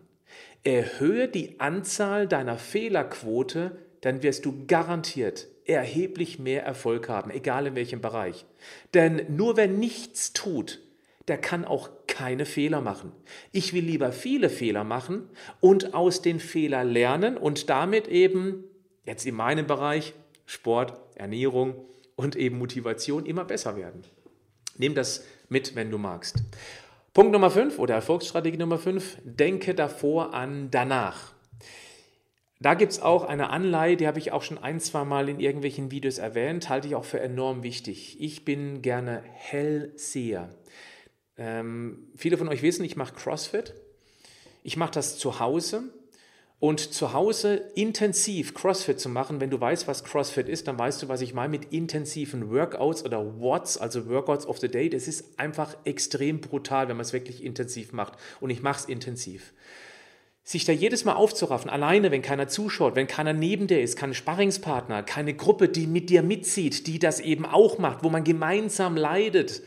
[0.65, 7.75] Erhöhe die Anzahl deiner Fehlerquote, dann wirst du garantiert erheblich mehr Erfolg haben, egal in
[7.75, 8.47] welchem Bereich.
[8.95, 10.81] Denn nur wer nichts tut,
[11.29, 13.13] der kann auch keine Fehler machen.
[13.53, 15.29] Ich will lieber viele Fehler machen
[15.61, 18.65] und aus den Fehlern lernen und damit eben,
[19.05, 20.15] jetzt in meinem Bereich,
[20.47, 21.75] Sport, Ernährung
[22.17, 24.05] und eben Motivation immer besser werden.
[24.79, 26.43] Nimm das mit, wenn du magst.
[27.13, 31.33] Punkt Nummer 5 oder Erfolgsstrategie Nummer 5, denke davor an danach.
[32.61, 35.39] Da gibt es auch eine Anleihe, die habe ich auch schon ein, zwei Mal in
[35.39, 38.21] irgendwelchen Videos erwähnt, halte ich auch für enorm wichtig.
[38.21, 40.49] Ich bin gerne Hellseher.
[41.37, 43.75] Ähm, viele von euch wissen, ich mache CrossFit.
[44.65, 45.85] Ich mache das zu Hause
[46.61, 51.03] und zu Hause intensiv CrossFit zu machen, wenn du weißt, was CrossFit ist, dann weißt
[51.03, 54.91] du, was ich meine mit intensiven Workouts oder Watts, also Workouts of the Day.
[54.91, 58.15] Das ist einfach extrem brutal, wenn man es wirklich intensiv macht.
[58.41, 59.53] Und ich mache es intensiv.
[60.43, 64.15] sich da jedes Mal aufzuraffen, alleine, wenn keiner zuschaut, wenn keiner neben dir ist, kein
[64.15, 68.97] Sparringspartner, keine Gruppe, die mit dir mitzieht, die das eben auch macht, wo man gemeinsam
[68.97, 69.63] leidet.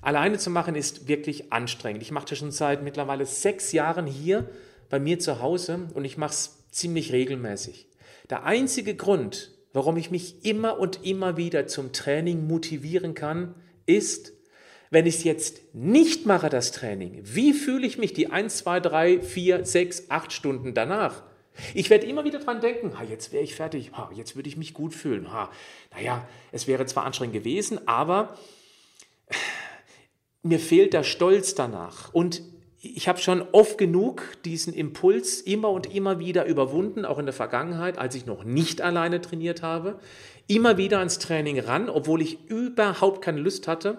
[0.00, 2.02] Alleine zu machen ist wirklich anstrengend.
[2.02, 4.48] Ich mache das schon seit mittlerweile sechs Jahren hier
[4.92, 7.88] bei mir zu Hause und ich mache es ziemlich regelmäßig.
[8.28, 13.54] Der einzige Grund, warum ich mich immer und immer wieder zum Training motivieren kann,
[13.86, 14.34] ist,
[14.90, 18.80] wenn ich es jetzt nicht mache, das Training, wie fühle ich mich die 1, 2,
[18.80, 21.22] 3, 4, 6, 8 Stunden danach?
[21.72, 24.58] Ich werde immer wieder dran denken, ha, jetzt wäre ich fertig, ha, jetzt würde ich
[24.58, 25.32] mich gut fühlen.
[25.32, 25.50] Ha,
[25.94, 28.36] naja, es wäre zwar anstrengend gewesen, aber
[30.42, 32.12] mir fehlt der Stolz danach.
[32.12, 32.42] Und
[32.84, 37.32] ich habe schon oft genug diesen Impuls immer und immer wieder überwunden, auch in der
[37.32, 40.00] Vergangenheit, als ich noch nicht alleine trainiert habe,
[40.48, 43.98] immer wieder ans Training ran, obwohl ich überhaupt keine Lust hatte.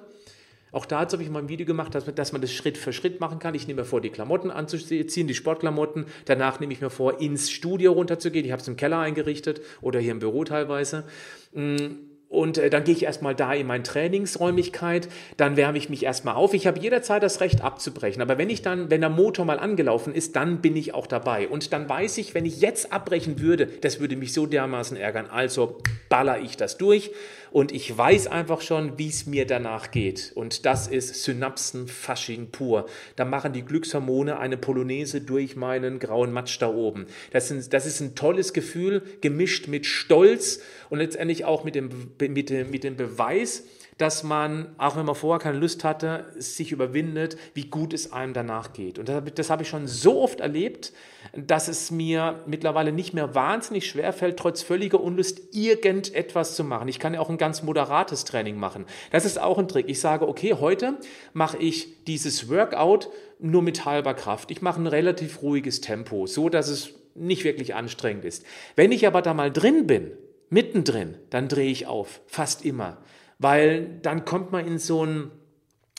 [0.73, 3.21] Auch dazu habe ich mal ein Video gemacht, dass, dass man das Schritt für Schritt
[3.21, 3.55] machen kann.
[3.55, 6.05] Ich nehme mir vor, die Klamotten anzuziehen, die Sportklamotten.
[6.25, 8.45] Danach nehme ich mir vor, ins Studio runterzugehen.
[8.45, 11.05] Ich habe es im Keller eingerichtet oder hier im Büro teilweise.
[11.53, 16.03] Mm, und äh, dann gehe ich erstmal da in meine Trainingsräumlichkeit, dann wärme ich mich
[16.03, 16.53] erstmal auf.
[16.53, 18.21] Ich habe jederzeit das Recht abzubrechen.
[18.21, 21.47] Aber wenn ich dann, wenn der Motor mal angelaufen ist, dann bin ich auch dabei.
[21.47, 25.27] Und dann weiß ich, wenn ich jetzt abbrechen würde, das würde mich so dermaßen ärgern.
[25.29, 25.77] Also
[26.09, 27.11] baller ich das durch
[27.53, 30.31] und ich weiß einfach schon, wie es mir danach geht.
[30.33, 32.87] Und das ist Synapsenfasching pur.
[33.15, 37.05] Da machen die Glückshormone eine Polonaise durch meinen grauen Matsch da oben.
[37.31, 41.89] Das ist, das ist ein tolles Gefühl, gemischt mit Stolz und letztendlich auch mit dem,
[42.19, 43.65] mit dem, mit dem Beweis,
[43.97, 48.33] dass man, auch wenn man vorher keine Lust hatte, sich überwindet, wie gut es einem
[48.33, 48.99] danach geht.
[48.99, 50.93] Und das, das habe ich schon so oft erlebt,
[51.35, 56.87] dass es mir mittlerweile nicht mehr wahnsinnig schwer fällt, trotz völliger Unlust irgendetwas zu machen.
[56.87, 58.85] Ich kann ja auch ein ganz moderates Training machen.
[59.11, 59.89] Das ist auch ein Trick.
[59.89, 60.97] Ich sage, okay, heute
[61.33, 64.51] mache ich dieses Workout nur mit halber Kraft.
[64.51, 68.45] Ich mache ein relativ ruhiges Tempo, so dass es nicht wirklich anstrengend ist.
[68.75, 70.11] Wenn ich aber da mal drin bin,
[70.49, 72.97] mittendrin, dann drehe ich auf, fast immer
[73.43, 75.31] weil dann kommt man in so einen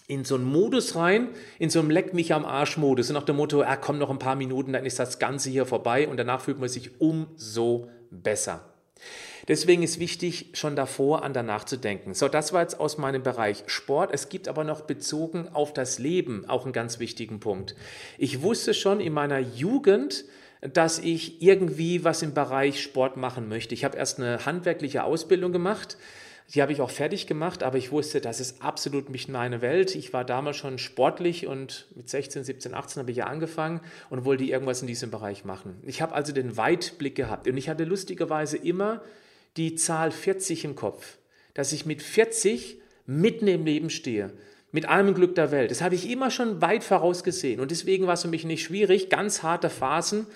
[0.06, 1.28] in so einen Modus rein,
[1.58, 4.10] in so einen Leck mich am Arsch Modus und nach dem Motto, ah, komm noch
[4.10, 7.88] ein paar Minuten, dann ist das Ganze hier vorbei und danach fühlt man sich umso
[8.10, 8.68] besser.
[9.48, 12.12] Deswegen ist wichtig, schon davor an danach zu denken.
[12.12, 14.10] So, das war jetzt aus meinem Bereich Sport.
[14.12, 17.74] Es gibt aber noch bezogen auf das Leben auch einen ganz wichtigen Punkt.
[18.18, 20.24] Ich wusste schon in meiner Jugend,
[20.60, 23.74] dass ich irgendwie was im Bereich Sport machen möchte.
[23.74, 25.98] Ich habe erst eine handwerkliche Ausbildung gemacht
[26.52, 29.94] die habe ich auch fertig gemacht, aber ich wusste, das ist absolut nicht meine Welt.
[29.94, 33.80] Ich war damals schon sportlich und mit 16, 17, 18 habe ich ja angefangen
[34.10, 35.76] und wollte irgendwas in diesem Bereich machen.
[35.82, 39.02] Ich habe also den Weitblick gehabt und ich hatte lustigerweise immer
[39.56, 41.16] die Zahl 40 im Kopf,
[41.54, 44.32] dass ich mit 40 mitten im Leben stehe
[44.74, 45.70] mit allem Glück der Welt.
[45.70, 47.60] Das habe ich immer schon weit vorausgesehen.
[47.60, 50.26] Und deswegen war es für mich nicht schwierig, ganz harte Phasen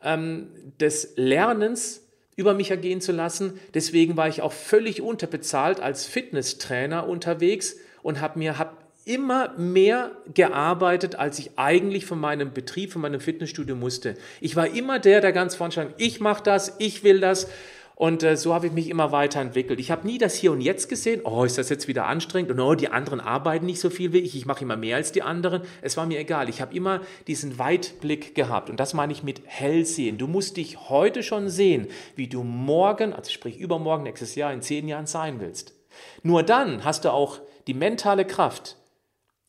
[0.00, 0.46] ähm,
[0.78, 3.58] des Lernens über mich ergehen zu lassen.
[3.74, 10.12] Deswegen war ich auch völlig unterbezahlt als Fitnesstrainer unterwegs und habe mir hab immer mehr
[10.34, 14.16] gearbeitet, als ich eigentlich von meinem Betrieb, von meinem Fitnessstudio musste.
[14.40, 17.48] Ich war immer der, der ganz vorne stand, ich mache das, ich will das.
[18.00, 19.78] Und äh, so habe ich mich immer weiterentwickelt.
[19.78, 22.58] Ich habe nie das Hier und Jetzt gesehen, oh, ist das jetzt wieder anstrengend und
[22.58, 25.20] oh, die anderen arbeiten nicht so viel wie ich, ich mache immer mehr als die
[25.20, 25.60] anderen.
[25.82, 26.48] Es war mir egal.
[26.48, 30.16] Ich habe immer diesen Weitblick gehabt und das meine ich mit hell sehen.
[30.16, 34.62] Du musst dich heute schon sehen, wie du morgen, also sprich übermorgen, nächstes Jahr, in
[34.62, 35.74] zehn Jahren sein willst.
[36.22, 38.78] Nur dann hast du auch die mentale Kraft,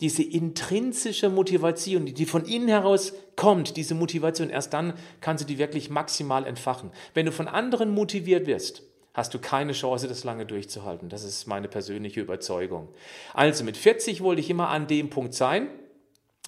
[0.01, 5.59] diese intrinsische Motivation, die von innen heraus kommt, diese Motivation, erst dann kannst du die
[5.59, 6.91] wirklich maximal entfachen.
[7.13, 8.83] Wenn du von anderen motiviert wirst,
[9.13, 11.09] hast du keine Chance, das lange durchzuhalten.
[11.09, 12.89] Das ist meine persönliche Überzeugung.
[13.33, 15.67] Also mit 40 wollte ich immer an dem Punkt sein,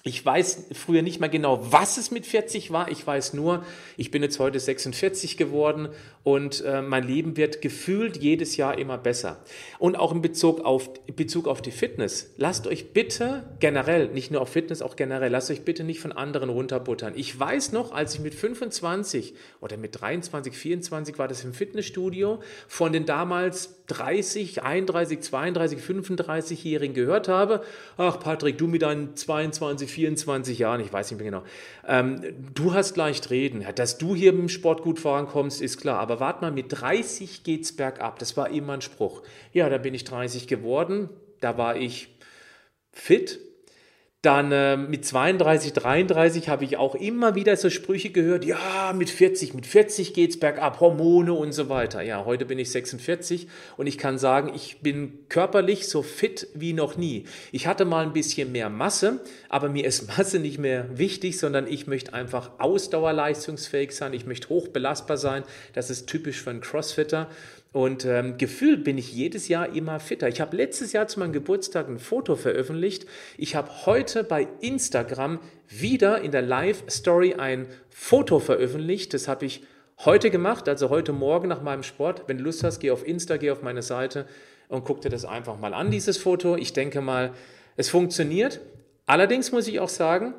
[0.06, 2.90] ich weiß früher nicht mehr genau, was es mit 40 war.
[2.90, 3.64] Ich weiß nur,
[3.96, 5.88] ich bin jetzt heute 46 geworden
[6.24, 9.42] und äh, mein Leben wird gefühlt jedes Jahr immer besser.
[9.78, 12.34] Und auch in Bezug auf, in Bezug auf die Fitness.
[12.36, 16.12] Lasst euch bitte generell, nicht nur auf Fitness, auch generell, lasst euch bitte nicht von
[16.12, 17.14] anderen runterbuttern.
[17.16, 22.40] Ich weiß noch, als ich mit 25 oder mit 23, 24 war das im Fitnessstudio,
[22.68, 27.62] von den damals 30, 31, 32, 35-Jährigen gehört habe,
[27.96, 31.44] ach Patrick, du mit deinen 22, 24 Jahren, ich weiß nicht mehr genau,
[31.86, 32.20] ähm,
[32.54, 33.64] du hast leicht reden.
[33.74, 35.98] Dass du hier im Sport gut vorankommst, ist klar.
[36.00, 38.18] Aber warte mal, mit 30 geht's bergab.
[38.18, 39.22] Das war immer ein Spruch.
[39.52, 41.08] Ja, da bin ich 30 geworden,
[41.40, 42.08] da war ich
[42.92, 43.40] fit,
[44.24, 49.10] Dann äh, mit 32, 33 habe ich auch immer wieder so Sprüche gehört, ja, mit
[49.10, 52.00] 40, mit 40 geht's bergab, Hormone und so weiter.
[52.00, 56.72] Ja, heute bin ich 46 und ich kann sagen, ich bin körperlich so fit wie
[56.72, 57.24] noch nie.
[57.52, 61.66] Ich hatte mal ein bisschen mehr Masse, aber mir ist Masse nicht mehr wichtig, sondern
[61.66, 65.42] ich möchte einfach ausdauerleistungsfähig sein, ich möchte hoch belastbar sein.
[65.74, 67.28] Das ist typisch für einen Crossfitter.
[67.74, 70.28] Und ähm, gefühlt bin ich jedes Jahr immer fitter.
[70.28, 73.04] Ich habe letztes Jahr zu meinem Geburtstag ein Foto veröffentlicht.
[73.36, 79.12] Ich habe heute bei Instagram wieder in der Live-Story ein Foto veröffentlicht.
[79.12, 79.64] Das habe ich
[80.04, 82.22] heute gemacht, also heute Morgen nach meinem Sport.
[82.28, 84.28] Wenn du Lust hast, geh auf Insta, geh auf meine Seite
[84.68, 86.54] und guck dir das einfach mal an, dieses Foto.
[86.54, 87.32] Ich denke mal,
[87.76, 88.60] es funktioniert.
[89.06, 90.34] Allerdings muss ich auch sagen,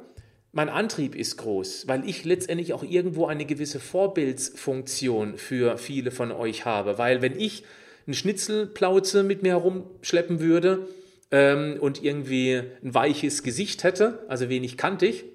[0.55, 6.31] mein Antrieb ist groß, weil ich letztendlich auch irgendwo eine gewisse Vorbildsfunktion für viele von
[6.31, 6.97] euch habe.
[6.97, 7.65] Weil wenn ich
[8.07, 10.87] einen Schnitzelplauze mit mir herumschleppen würde
[11.29, 15.25] ähm, und irgendwie ein weiches Gesicht hätte, also wenig kantig,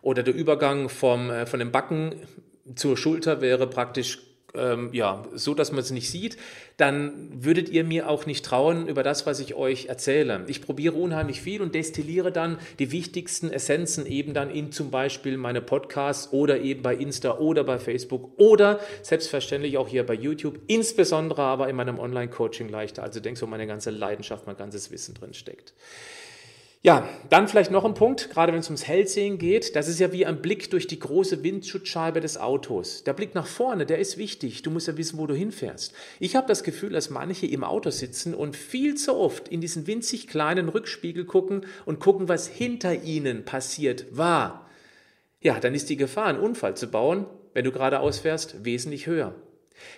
[0.00, 2.16] oder der Übergang vom, äh, von dem Backen
[2.74, 4.18] zur Schulter wäre praktisch
[4.54, 6.36] ähm, ja, so, dass man es nicht sieht,
[6.76, 10.44] dann würdet ihr mir auch nicht trauen über das, was ich euch erzähle.
[10.46, 15.36] Ich probiere unheimlich viel und destilliere dann die wichtigsten Essenzen eben dann in zum Beispiel
[15.36, 20.58] meine Podcasts oder eben bei Insta oder bei Facebook oder selbstverständlich auch hier bei YouTube,
[20.66, 23.02] insbesondere aber in meinem Online-Coaching leichter.
[23.02, 25.72] Also denkst du, meine ganze Leidenschaft, mein ganzes Wissen drin steckt.
[26.84, 29.76] Ja, dann vielleicht noch ein Punkt, gerade wenn es ums Hellsehen geht.
[29.76, 33.04] Das ist ja wie ein Blick durch die große Windschutzscheibe des Autos.
[33.04, 34.62] Der Blick nach vorne, der ist wichtig.
[34.62, 35.94] Du musst ja wissen, wo du hinfährst.
[36.18, 39.86] Ich habe das Gefühl, dass manche im Auto sitzen und viel zu oft in diesen
[39.86, 44.68] winzig kleinen Rückspiegel gucken und gucken, was hinter ihnen passiert war.
[45.40, 49.36] Ja, dann ist die Gefahr, einen Unfall zu bauen, wenn du geradeaus fährst, wesentlich höher.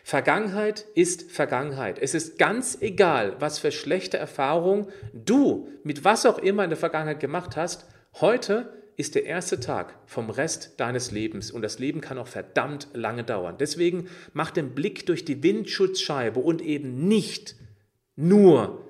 [0.03, 1.99] Vergangenheit ist Vergangenheit.
[1.99, 6.79] Es ist ganz egal, was für schlechte Erfahrungen du mit was auch immer in der
[6.79, 7.87] Vergangenheit gemacht hast.
[8.21, 12.89] Heute ist der erste Tag vom Rest deines Lebens und das Leben kann auch verdammt
[12.93, 13.57] lange dauern.
[13.59, 17.57] Deswegen mach den Blick durch die Windschutzscheibe und eben nicht
[18.17, 18.87] nur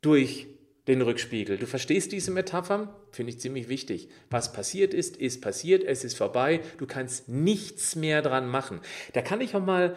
[0.00, 0.48] durch
[0.88, 1.58] den Rückspiegel.
[1.58, 2.96] Du verstehst diese Metapher?
[3.12, 4.08] Finde ich ziemlich wichtig.
[4.30, 8.80] Was passiert ist, ist passiert, es ist vorbei, du kannst nichts mehr dran machen.
[9.12, 9.94] Da kann ich auch mal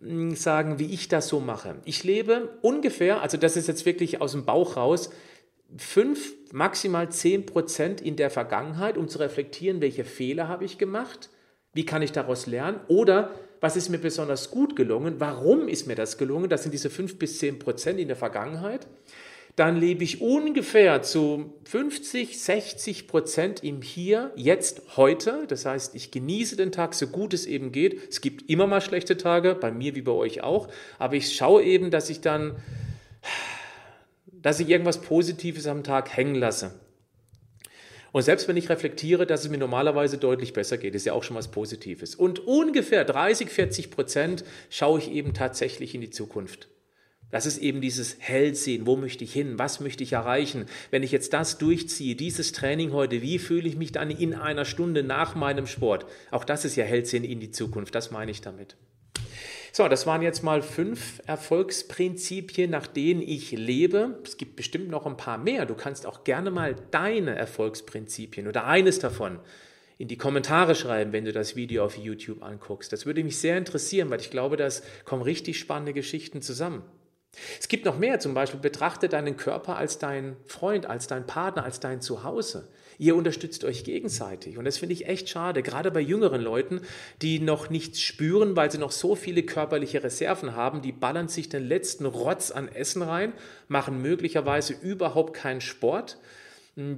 [0.00, 1.76] hm, sagen, wie ich das so mache.
[1.84, 5.10] Ich lebe ungefähr, also das ist jetzt wirklich aus dem Bauch raus,
[5.76, 11.30] fünf, maximal zehn Prozent in der Vergangenheit, um zu reflektieren, welche Fehler habe ich gemacht,
[11.72, 15.94] wie kann ich daraus lernen oder was ist mir besonders gut gelungen, warum ist mir
[15.94, 18.88] das gelungen, das sind diese fünf bis zehn Prozent in der Vergangenheit
[19.56, 25.44] dann lebe ich ungefähr zu 50, 60 Prozent im Hier, jetzt, heute.
[25.46, 28.08] Das heißt, ich genieße den Tag so gut es eben geht.
[28.08, 30.68] Es gibt immer mal schlechte Tage, bei mir wie bei euch auch.
[30.98, 32.56] Aber ich schaue eben, dass ich dann,
[34.26, 36.72] dass ich irgendwas Positives am Tag hängen lasse.
[38.10, 41.22] Und selbst wenn ich reflektiere, dass es mir normalerweise deutlich besser geht, ist ja auch
[41.22, 42.14] schon was Positives.
[42.14, 46.68] Und ungefähr 30, 40 Prozent schaue ich eben tatsächlich in die Zukunft.
[47.32, 48.86] Das ist eben dieses Hellsehen.
[48.86, 49.58] Wo möchte ich hin?
[49.58, 50.66] Was möchte ich erreichen?
[50.90, 54.66] Wenn ich jetzt das durchziehe, dieses Training heute, wie fühle ich mich dann in einer
[54.66, 56.06] Stunde nach meinem Sport?
[56.30, 57.94] Auch das ist ja Hellsehen in die Zukunft.
[57.94, 58.76] Das meine ich damit.
[59.72, 64.20] So, das waren jetzt mal fünf Erfolgsprinzipien, nach denen ich lebe.
[64.22, 65.64] Es gibt bestimmt noch ein paar mehr.
[65.64, 69.38] Du kannst auch gerne mal deine Erfolgsprinzipien oder eines davon
[69.96, 72.92] in die Kommentare schreiben, wenn du das Video auf YouTube anguckst.
[72.92, 74.68] Das würde mich sehr interessieren, weil ich glaube, da
[75.06, 76.82] kommen richtig spannende Geschichten zusammen.
[77.58, 81.64] Es gibt noch mehr, zum Beispiel betrachte deinen Körper als dein Freund, als dein Partner,
[81.64, 82.68] als dein Zuhause.
[82.98, 86.82] Ihr unterstützt euch gegenseitig und das finde ich echt schade, gerade bei jüngeren Leuten,
[87.22, 91.48] die noch nichts spüren, weil sie noch so viele körperliche Reserven haben, die ballern sich
[91.48, 93.32] den letzten Rotz an Essen rein,
[93.66, 96.18] machen möglicherweise überhaupt keinen Sport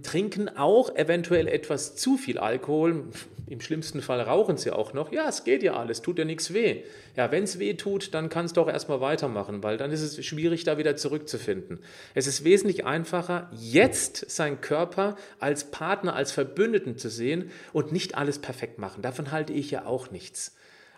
[0.03, 3.05] trinken auch eventuell etwas zu viel Alkohol.
[3.47, 5.13] Im schlimmsten Fall rauchen sie auch noch.
[5.13, 6.83] Ja, es geht ja alles, tut ja nichts weh.
[7.17, 10.25] Ja, wenn es weh tut, dann kannst du auch erstmal weitermachen, weil dann ist es
[10.25, 11.81] schwierig, da wieder zurückzufinden.
[12.15, 18.15] Es ist wesentlich einfacher, jetzt seinen Körper als Partner, als Verbündeten zu sehen und nicht
[18.15, 19.03] alles perfekt machen.
[19.03, 20.57] Davon halte ich ja auch nichts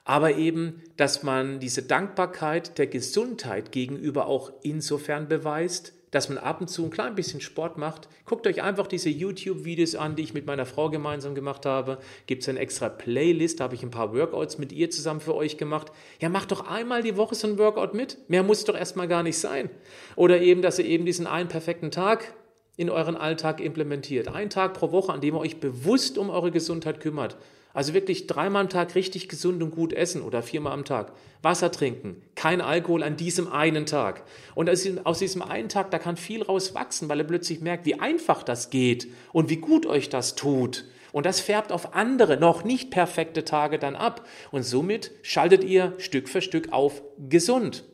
[0.09, 6.61] aber eben, dass man diese Dankbarkeit der Gesundheit gegenüber auch insofern beweist, dass man ab
[6.61, 8.09] und zu ein klein bisschen Sport macht.
[8.25, 11.99] Guckt euch einfach diese YouTube-Videos an, die ich mit meiner Frau gemeinsam gemacht habe.
[12.27, 15.35] Gibt es eine extra Playlist, da habe ich ein paar Workouts mit ihr zusammen für
[15.35, 15.93] euch gemacht.
[16.21, 18.19] Ja, macht doch einmal die Woche so ein Workout mit.
[18.29, 19.71] Mehr muss doch erstmal gar nicht sein.
[20.15, 22.35] Oder eben, dass ihr eben diesen einen perfekten Tag
[22.77, 24.29] in euren Alltag implementiert.
[24.29, 27.37] Ein Tag pro Woche, an dem ihr euch bewusst um eure Gesundheit kümmert.
[27.77, 31.13] Also wirklich dreimal am Tag richtig gesund und gut essen oder viermal am Tag.
[31.43, 34.23] Wasser trinken, kein Alkohol an diesem einen Tag.
[34.55, 38.43] Und aus diesem einen Tag, da kann viel rauswachsen, weil er plötzlich merkt, wie einfach
[38.43, 40.87] das geht und wie gut euch das tut.
[41.13, 44.27] Und das färbt auf andere, noch nicht perfekte Tage dann ab.
[44.51, 47.85] Und somit schaltet ihr Stück für Stück auf gesund.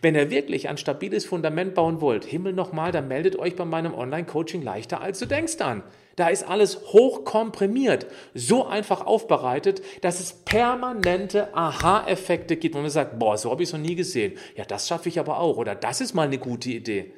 [0.00, 3.94] Wenn ihr wirklich ein stabiles Fundament bauen wollt, Himmel nochmal, dann meldet euch bei meinem
[3.94, 5.82] Online-Coaching leichter als du denkst an.
[6.16, 12.90] Da ist alles hoch komprimiert, so einfach aufbereitet, dass es permanente Aha-Effekte gibt, wo man
[12.90, 14.34] sagt, boah, so habe ich es noch nie gesehen.
[14.56, 15.56] Ja, das schaffe ich aber auch.
[15.56, 17.12] Oder das ist mal eine gute Idee.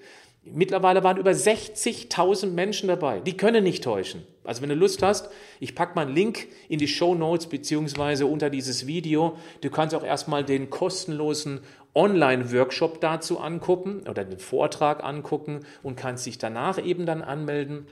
[0.47, 3.21] Mittlerweile waren über 60.000 Menschen dabei.
[3.21, 4.27] Die können nicht täuschen.
[4.45, 8.27] Also wenn du Lust hast, ich packe mal einen Link in die Show Notes beziehungsweise
[8.27, 9.39] unter dieses Video.
[9.63, 11.61] Du kannst auch erstmal den kostenlosen
[11.95, 17.87] Online-Workshop dazu angucken oder den Vortrag angucken und kannst dich danach eben dann anmelden.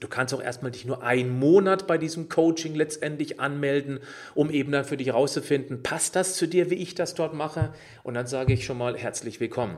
[0.00, 4.00] Du kannst auch erstmal dich nur einen Monat bei diesem Coaching letztendlich anmelden,
[4.34, 7.74] um eben dann für dich herauszufinden, passt das zu dir, wie ich das dort mache?
[8.02, 9.76] Und dann sage ich schon mal herzlich willkommen.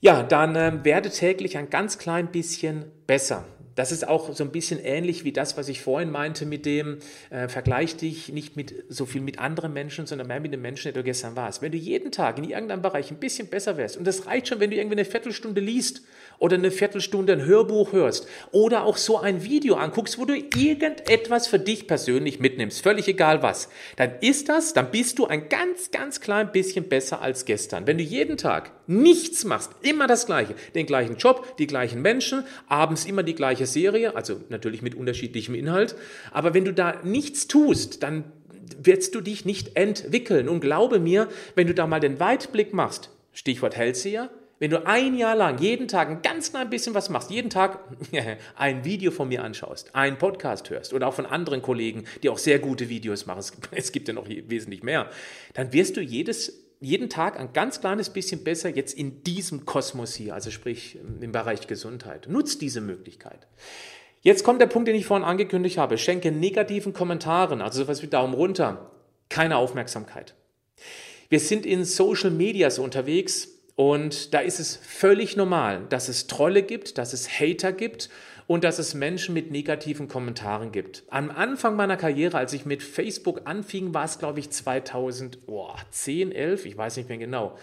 [0.00, 3.44] Ja, dann äh, werde täglich ein ganz klein bisschen besser.
[3.80, 6.98] Das ist auch so ein bisschen ähnlich wie das, was ich vorhin meinte mit dem,
[7.30, 10.92] äh, vergleich dich nicht mit so viel mit anderen Menschen, sondern mehr mit den Menschen,
[10.92, 11.62] der du gestern warst.
[11.62, 14.60] Wenn du jeden Tag in irgendeinem Bereich ein bisschen besser wärst, und das reicht schon,
[14.60, 16.02] wenn du irgendwie eine Viertelstunde liest
[16.38, 21.46] oder eine Viertelstunde ein Hörbuch hörst oder auch so ein Video anguckst, wo du irgendetwas
[21.46, 25.90] für dich persönlich mitnimmst, völlig egal was, dann ist das, dann bist du ein ganz,
[25.90, 27.86] ganz klein bisschen besser als gestern.
[27.86, 32.44] Wenn du jeden Tag nichts machst, immer das Gleiche, den gleichen Job, die gleichen Menschen,
[32.66, 35.94] abends immer die gleiche Serie, also natürlich mit unterschiedlichem Inhalt,
[36.30, 38.24] aber wenn du da nichts tust, dann
[38.78, 40.48] wirst du dich nicht entwickeln.
[40.48, 45.16] Und glaube mir, wenn du da mal den Weitblick machst, Stichwort Hellseher, wenn du ein
[45.16, 47.78] Jahr lang jeden Tag ein ganz klein bisschen was machst, jeden Tag
[48.56, 52.38] ein Video von mir anschaust, einen Podcast hörst oder auch von anderen Kollegen, die auch
[52.38, 53.42] sehr gute Videos machen,
[53.72, 55.08] es gibt ja noch wesentlich mehr,
[55.54, 60.14] dann wirst du jedes, jeden Tag ein ganz kleines bisschen besser jetzt in diesem Kosmos
[60.14, 62.26] hier, also sprich im Bereich Gesundheit.
[62.28, 63.46] Nutz diese Möglichkeit.
[64.22, 65.98] Jetzt kommt der Punkt, den ich vorhin angekündigt habe.
[65.98, 68.90] Schenke negativen Kommentaren, also sowas wie Daumen runter,
[69.28, 70.34] keine Aufmerksamkeit.
[71.28, 73.48] Wir sind in Social Medias unterwegs,
[73.80, 78.10] und da ist es völlig normal, dass es Trolle gibt, dass es Hater gibt
[78.50, 81.04] und dass es Menschen mit negativen Kommentaren gibt.
[81.08, 86.66] Am Anfang meiner Karriere, als ich mit Facebook anfing, war es, glaube ich, 2010, 11,
[86.66, 87.56] ich weiß nicht mehr genau.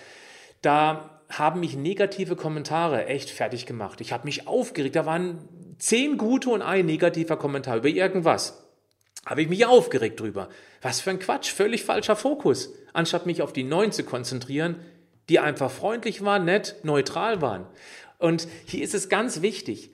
[0.62, 4.00] Da haben mich negative Kommentare echt fertig gemacht.
[4.00, 4.96] Ich habe mich aufgeregt.
[4.96, 5.40] Da waren
[5.78, 8.66] zehn gute und ein negativer Kommentar über irgendwas.
[9.26, 10.48] Habe ich mich aufgeregt drüber.
[10.82, 12.72] Was für ein Quatsch, völlig falscher Fokus.
[12.94, 14.78] Anstatt mich auf die neun zu konzentrieren,
[15.28, 17.66] die einfach freundlich waren, nett, neutral waren.
[18.20, 19.92] Und hier ist es ganz wichtig,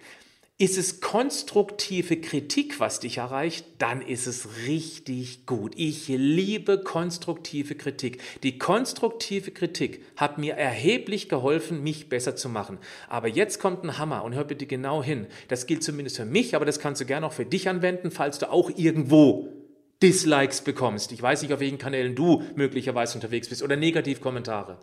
[0.59, 5.73] ist es konstruktive Kritik, was dich erreicht, dann ist es richtig gut.
[5.75, 8.21] Ich liebe konstruktive Kritik.
[8.43, 12.77] Die konstruktive Kritik hat mir erheblich geholfen, mich besser zu machen.
[13.09, 15.25] Aber jetzt kommt ein Hammer und hör bitte genau hin.
[15.47, 18.37] Das gilt zumindest für mich, aber das kannst du gerne auch für dich anwenden, falls
[18.37, 19.49] du auch irgendwo
[20.03, 21.11] Dislikes bekommst.
[21.13, 24.77] Ich weiß nicht, auf welchen Kanälen du möglicherweise unterwegs bist oder Negativkommentare.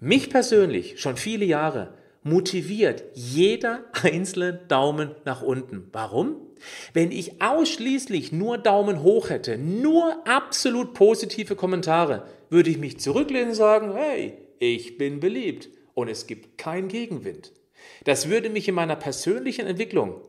[0.00, 1.94] Mich persönlich schon viele Jahre
[2.26, 5.88] motiviert jeder einzelne Daumen nach unten.
[5.92, 6.36] Warum?
[6.92, 13.50] Wenn ich ausschließlich nur Daumen hoch hätte, nur absolut positive Kommentare, würde ich mich zurücklehnen
[13.50, 17.52] und sagen, hey, ich bin beliebt und es gibt keinen Gegenwind.
[18.04, 20.20] Das würde mich in meiner persönlichen Entwicklung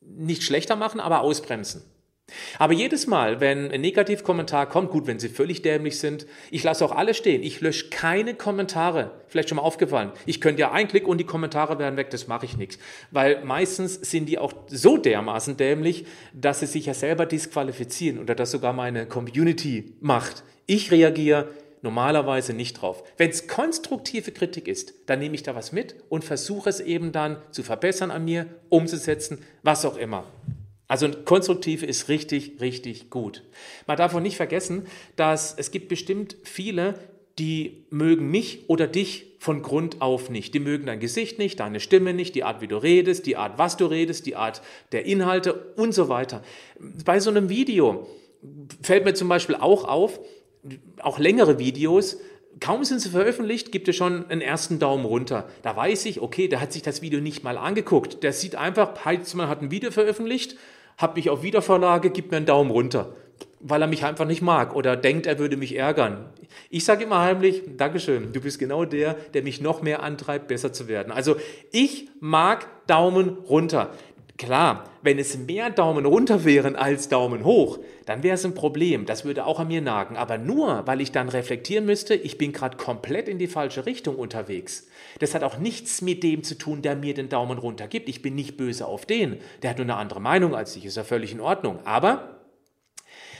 [0.00, 1.82] nicht schlechter machen, aber ausbremsen.
[2.58, 6.84] Aber jedes Mal, wenn ein Negativkommentar kommt, gut, wenn sie völlig dämlich sind, ich lasse
[6.84, 7.42] auch alle stehen.
[7.42, 9.10] Ich lösche keine Kommentare.
[9.28, 10.12] Vielleicht schon mal aufgefallen.
[10.26, 12.78] Ich könnte ja einklicken und die Kommentare werden weg, das mache ich nichts.
[13.10, 18.34] Weil meistens sind die auch so dermaßen dämlich, dass sie sich ja selber disqualifizieren oder
[18.34, 20.42] das sogar meine Community macht.
[20.66, 21.48] Ich reagiere
[21.82, 23.02] normalerweise nicht drauf.
[23.16, 27.12] Wenn es konstruktive Kritik ist, dann nehme ich da was mit und versuche es eben
[27.12, 30.24] dann zu verbessern an mir, umzusetzen, was auch immer.
[30.90, 33.44] Also konstruktiv ist richtig, richtig gut.
[33.86, 36.94] Man darf auch nicht vergessen, dass es gibt bestimmt viele,
[37.38, 40.52] die mögen mich oder dich von Grund auf nicht.
[40.52, 43.56] Die mögen dein Gesicht nicht, deine Stimme nicht, die Art, wie du redest, die Art,
[43.56, 46.42] was du redest, die Art der Inhalte und so weiter.
[47.04, 48.08] Bei so einem Video
[48.82, 50.18] fällt mir zum Beispiel auch auf,
[50.98, 52.16] auch längere Videos,
[52.58, 55.48] kaum sind sie veröffentlicht, gibt es schon einen ersten Daumen runter.
[55.62, 58.24] Da weiß ich, okay, der hat sich das Video nicht mal angeguckt.
[58.24, 60.56] Der sieht einfach, Heitzmann hat ein Video veröffentlicht
[61.00, 63.14] habe mich auf Wiedervorlage, gibt mir einen Daumen runter,
[63.60, 66.26] weil er mich einfach nicht mag oder denkt, er würde mich ärgern.
[66.68, 70.72] Ich sage immer heimlich, Dankeschön, du bist genau der, der mich noch mehr antreibt, besser
[70.72, 71.10] zu werden.
[71.10, 71.36] Also
[71.72, 73.90] ich mag Daumen runter.
[74.36, 79.04] Klar, wenn es mehr Daumen runter wären als Daumen hoch, dann wäre es ein Problem.
[79.04, 80.16] Das würde auch an mir nagen.
[80.16, 84.16] Aber nur, weil ich dann reflektieren müsste, ich bin gerade komplett in die falsche Richtung
[84.16, 84.88] unterwegs.
[85.20, 88.08] Das hat auch nichts mit dem zu tun, der mir den Daumen runter gibt.
[88.08, 89.36] Ich bin nicht böse auf den.
[89.62, 90.84] Der hat nur eine andere Meinung als ich.
[90.84, 91.78] Ist ja völlig in Ordnung.
[91.84, 92.40] Aber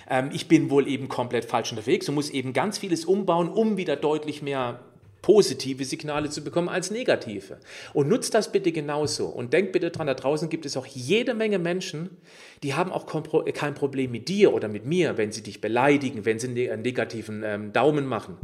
[0.08, 3.78] ähm, ich bin wohl eben komplett falsch unterwegs und muss eben ganz vieles umbauen, um
[3.78, 4.80] wieder deutlich mehr
[5.22, 7.58] positive Signale zu bekommen als negative.
[7.94, 9.26] Und nutzt das bitte genauso.
[9.26, 12.18] Und denkt bitte dran, da draußen gibt es auch jede Menge Menschen,
[12.62, 16.38] die haben auch kein Problem mit dir oder mit mir, wenn sie dich beleidigen, wenn
[16.38, 18.36] sie einen negativen ähm, Daumen machen.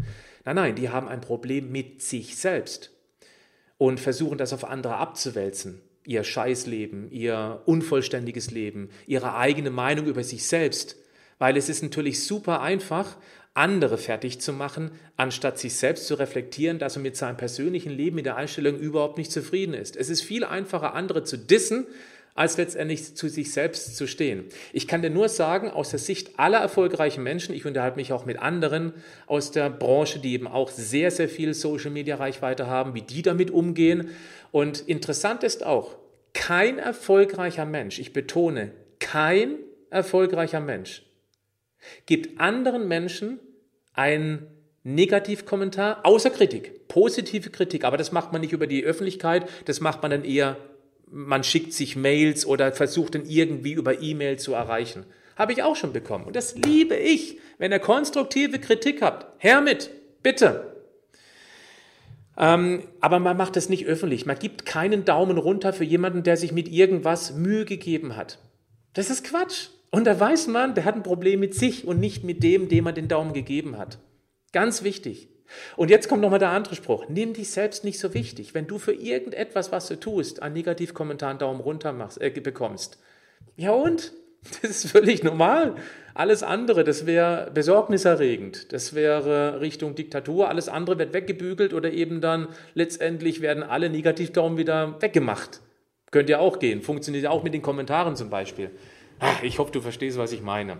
[0.46, 2.95] Nein, nein, die haben ein Problem mit sich selbst
[3.78, 5.80] und versuchen das auf andere abzuwälzen.
[6.04, 10.96] Ihr Scheißleben, ihr unvollständiges Leben, ihre eigene Meinung über sich selbst.
[11.38, 13.16] Weil es ist natürlich super einfach,
[13.56, 18.18] andere fertig zu machen, anstatt sich selbst zu reflektieren, dass er mit seinem persönlichen Leben
[18.18, 19.96] in der Einstellung überhaupt nicht zufrieden ist.
[19.96, 21.86] Es ist viel einfacher, andere zu dissen,
[22.36, 24.44] als letztendlich zu sich selbst zu stehen.
[24.72, 28.24] Ich kann dir nur sagen, aus der Sicht aller erfolgreichen Menschen, ich unterhalte mich auch
[28.24, 28.92] mit anderen
[29.26, 34.10] aus der Branche, die eben auch sehr, sehr viel Social-Media-Reichweite haben, wie die damit umgehen.
[34.52, 35.96] Und interessant ist auch,
[36.32, 39.56] kein erfolgreicher Mensch, ich betone, kein
[39.90, 41.02] erfolgreicher Mensch
[42.06, 43.40] gibt anderen Menschen
[43.92, 44.46] einen
[44.82, 50.02] Negativkommentar, außer Kritik, positive Kritik, aber das macht man nicht über die Öffentlichkeit, das macht
[50.02, 50.56] man dann eher,
[51.10, 55.04] man schickt sich Mails oder versucht dann irgendwie über E-Mail zu erreichen.
[55.36, 56.24] Habe ich auch schon bekommen.
[56.24, 57.38] Und das liebe ich.
[57.58, 59.90] Wenn ihr konstruktive Kritik habt, her mit,
[60.22, 60.76] bitte.
[62.38, 64.26] Ähm, aber man macht das nicht öffentlich.
[64.26, 68.38] Man gibt keinen Daumen runter für jemanden, der sich mit irgendwas Mühe gegeben hat.
[68.92, 69.68] Das ist Quatsch.
[69.90, 72.86] Und da weiß man, der hat ein Problem mit sich und nicht mit dem, dem
[72.86, 73.98] er den Daumen gegeben hat.
[74.52, 75.28] Ganz wichtig.
[75.76, 77.06] Und jetzt kommt nochmal der andere Spruch.
[77.08, 78.54] Nimm dich selbst nicht so wichtig.
[78.54, 82.98] Wenn du für irgendetwas, was du tust, einen Negativkommentar einen Daumen runter machst, äh, bekommst.
[83.56, 84.12] Ja und?
[84.62, 85.74] Das ist völlig normal.
[86.14, 88.72] Alles andere, das wäre besorgniserregend.
[88.72, 90.48] Das wäre Richtung Diktatur.
[90.48, 95.60] Alles andere wird weggebügelt oder eben dann letztendlich werden alle Negativdaumen wieder weggemacht.
[96.12, 96.80] Könnt ihr auch gehen.
[96.80, 98.70] Funktioniert auch mit den Kommentaren zum Beispiel.
[99.18, 100.78] Ah, ich hoffe, du verstehst, was ich meine.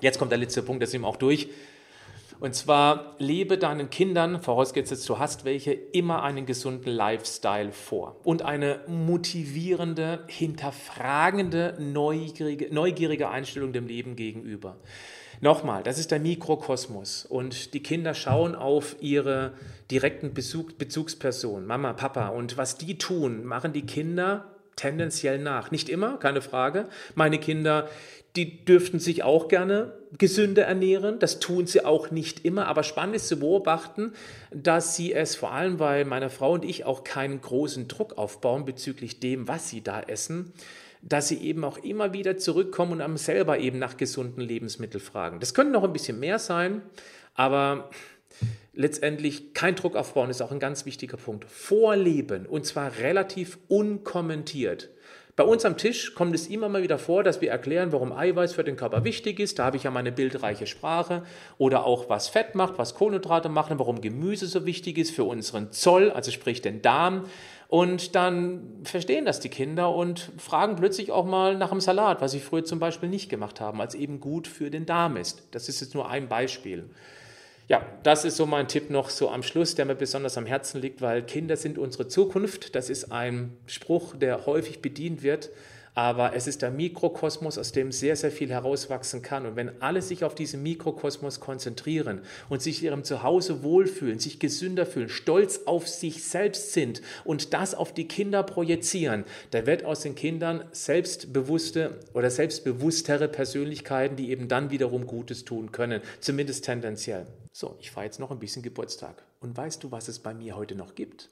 [0.00, 1.48] Jetzt kommt der letzte Punkt, das sind wir auch durch.
[2.40, 8.40] Und zwar lebe deinen Kindern, vorausgesetzt du hast welche, immer einen gesunden Lifestyle vor und
[8.40, 14.78] eine motivierende, hinterfragende, neugierige, neugierige Einstellung dem Leben gegenüber.
[15.42, 19.52] Nochmal, das ist der Mikrokosmos und die Kinder schauen auf ihre
[19.90, 25.70] direkten Bezug, Bezugspersonen, Mama, Papa und was die tun, machen die Kinder tendenziell nach.
[25.70, 26.88] Nicht immer, keine Frage.
[27.14, 27.88] Meine Kinder,
[28.34, 31.18] die dürften sich auch gerne gesünder ernähren.
[31.18, 32.66] Das tun sie auch nicht immer.
[32.66, 34.12] Aber spannend ist zu beobachten,
[34.52, 38.64] dass sie es vor allem, weil meine Frau und ich auch keinen großen Druck aufbauen
[38.64, 40.52] bezüglich dem, was sie da essen,
[41.02, 45.40] dass sie eben auch immer wieder zurückkommen und am selber eben nach gesunden Lebensmitteln fragen.
[45.40, 46.82] Das könnte noch ein bisschen mehr sein,
[47.34, 47.90] aber
[48.74, 51.44] letztendlich kein Druck aufbauen ist auch ein ganz wichtiger Punkt.
[51.44, 54.90] Vorleben und zwar relativ unkommentiert.
[55.40, 58.52] Bei uns am Tisch kommt es immer mal wieder vor, dass wir erklären, warum Eiweiß
[58.52, 59.58] für den Körper wichtig ist.
[59.58, 61.22] Da habe ich ja meine bildreiche Sprache.
[61.56, 65.72] Oder auch, was Fett macht, was Kohlenhydrate machen, warum Gemüse so wichtig ist für unseren
[65.72, 67.24] Zoll, also sprich den Darm.
[67.68, 72.32] Und dann verstehen das die Kinder und fragen plötzlich auch mal nach dem Salat, was
[72.32, 75.44] sie früher zum Beispiel nicht gemacht haben, als eben gut für den Darm ist.
[75.52, 76.90] Das ist jetzt nur ein Beispiel.
[77.70, 80.80] Ja, das ist so mein Tipp noch so am Schluss, der mir besonders am Herzen
[80.80, 82.74] liegt, weil Kinder sind unsere Zukunft.
[82.74, 85.50] Das ist ein Spruch, der häufig bedient wird
[86.00, 89.44] aber es ist der Mikrokosmos, aus dem sehr, sehr viel herauswachsen kann.
[89.44, 94.86] Und wenn alle sich auf diesen Mikrokosmos konzentrieren und sich ihrem Zuhause wohlfühlen, sich gesünder
[94.86, 100.00] fühlen, stolz auf sich selbst sind und das auf die Kinder projizieren, da wird aus
[100.00, 107.26] den Kindern selbstbewusste oder selbstbewusstere Persönlichkeiten, die eben dann wiederum Gutes tun können, zumindest tendenziell.
[107.52, 109.22] So, ich fahre jetzt noch ein bisschen Geburtstag.
[109.40, 111.28] Und weißt du, was es bei mir heute noch gibt?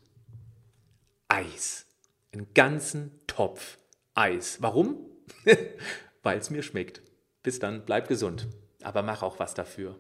[1.29, 1.87] Eis.
[2.35, 3.79] Einen ganzen Topf
[4.19, 4.61] Eis.
[4.61, 5.07] Warum?
[6.25, 7.03] Weil es mir schmeckt.
[7.45, 8.49] Bis dann, bleib gesund.
[8.83, 9.97] Aber mach auch was dafür.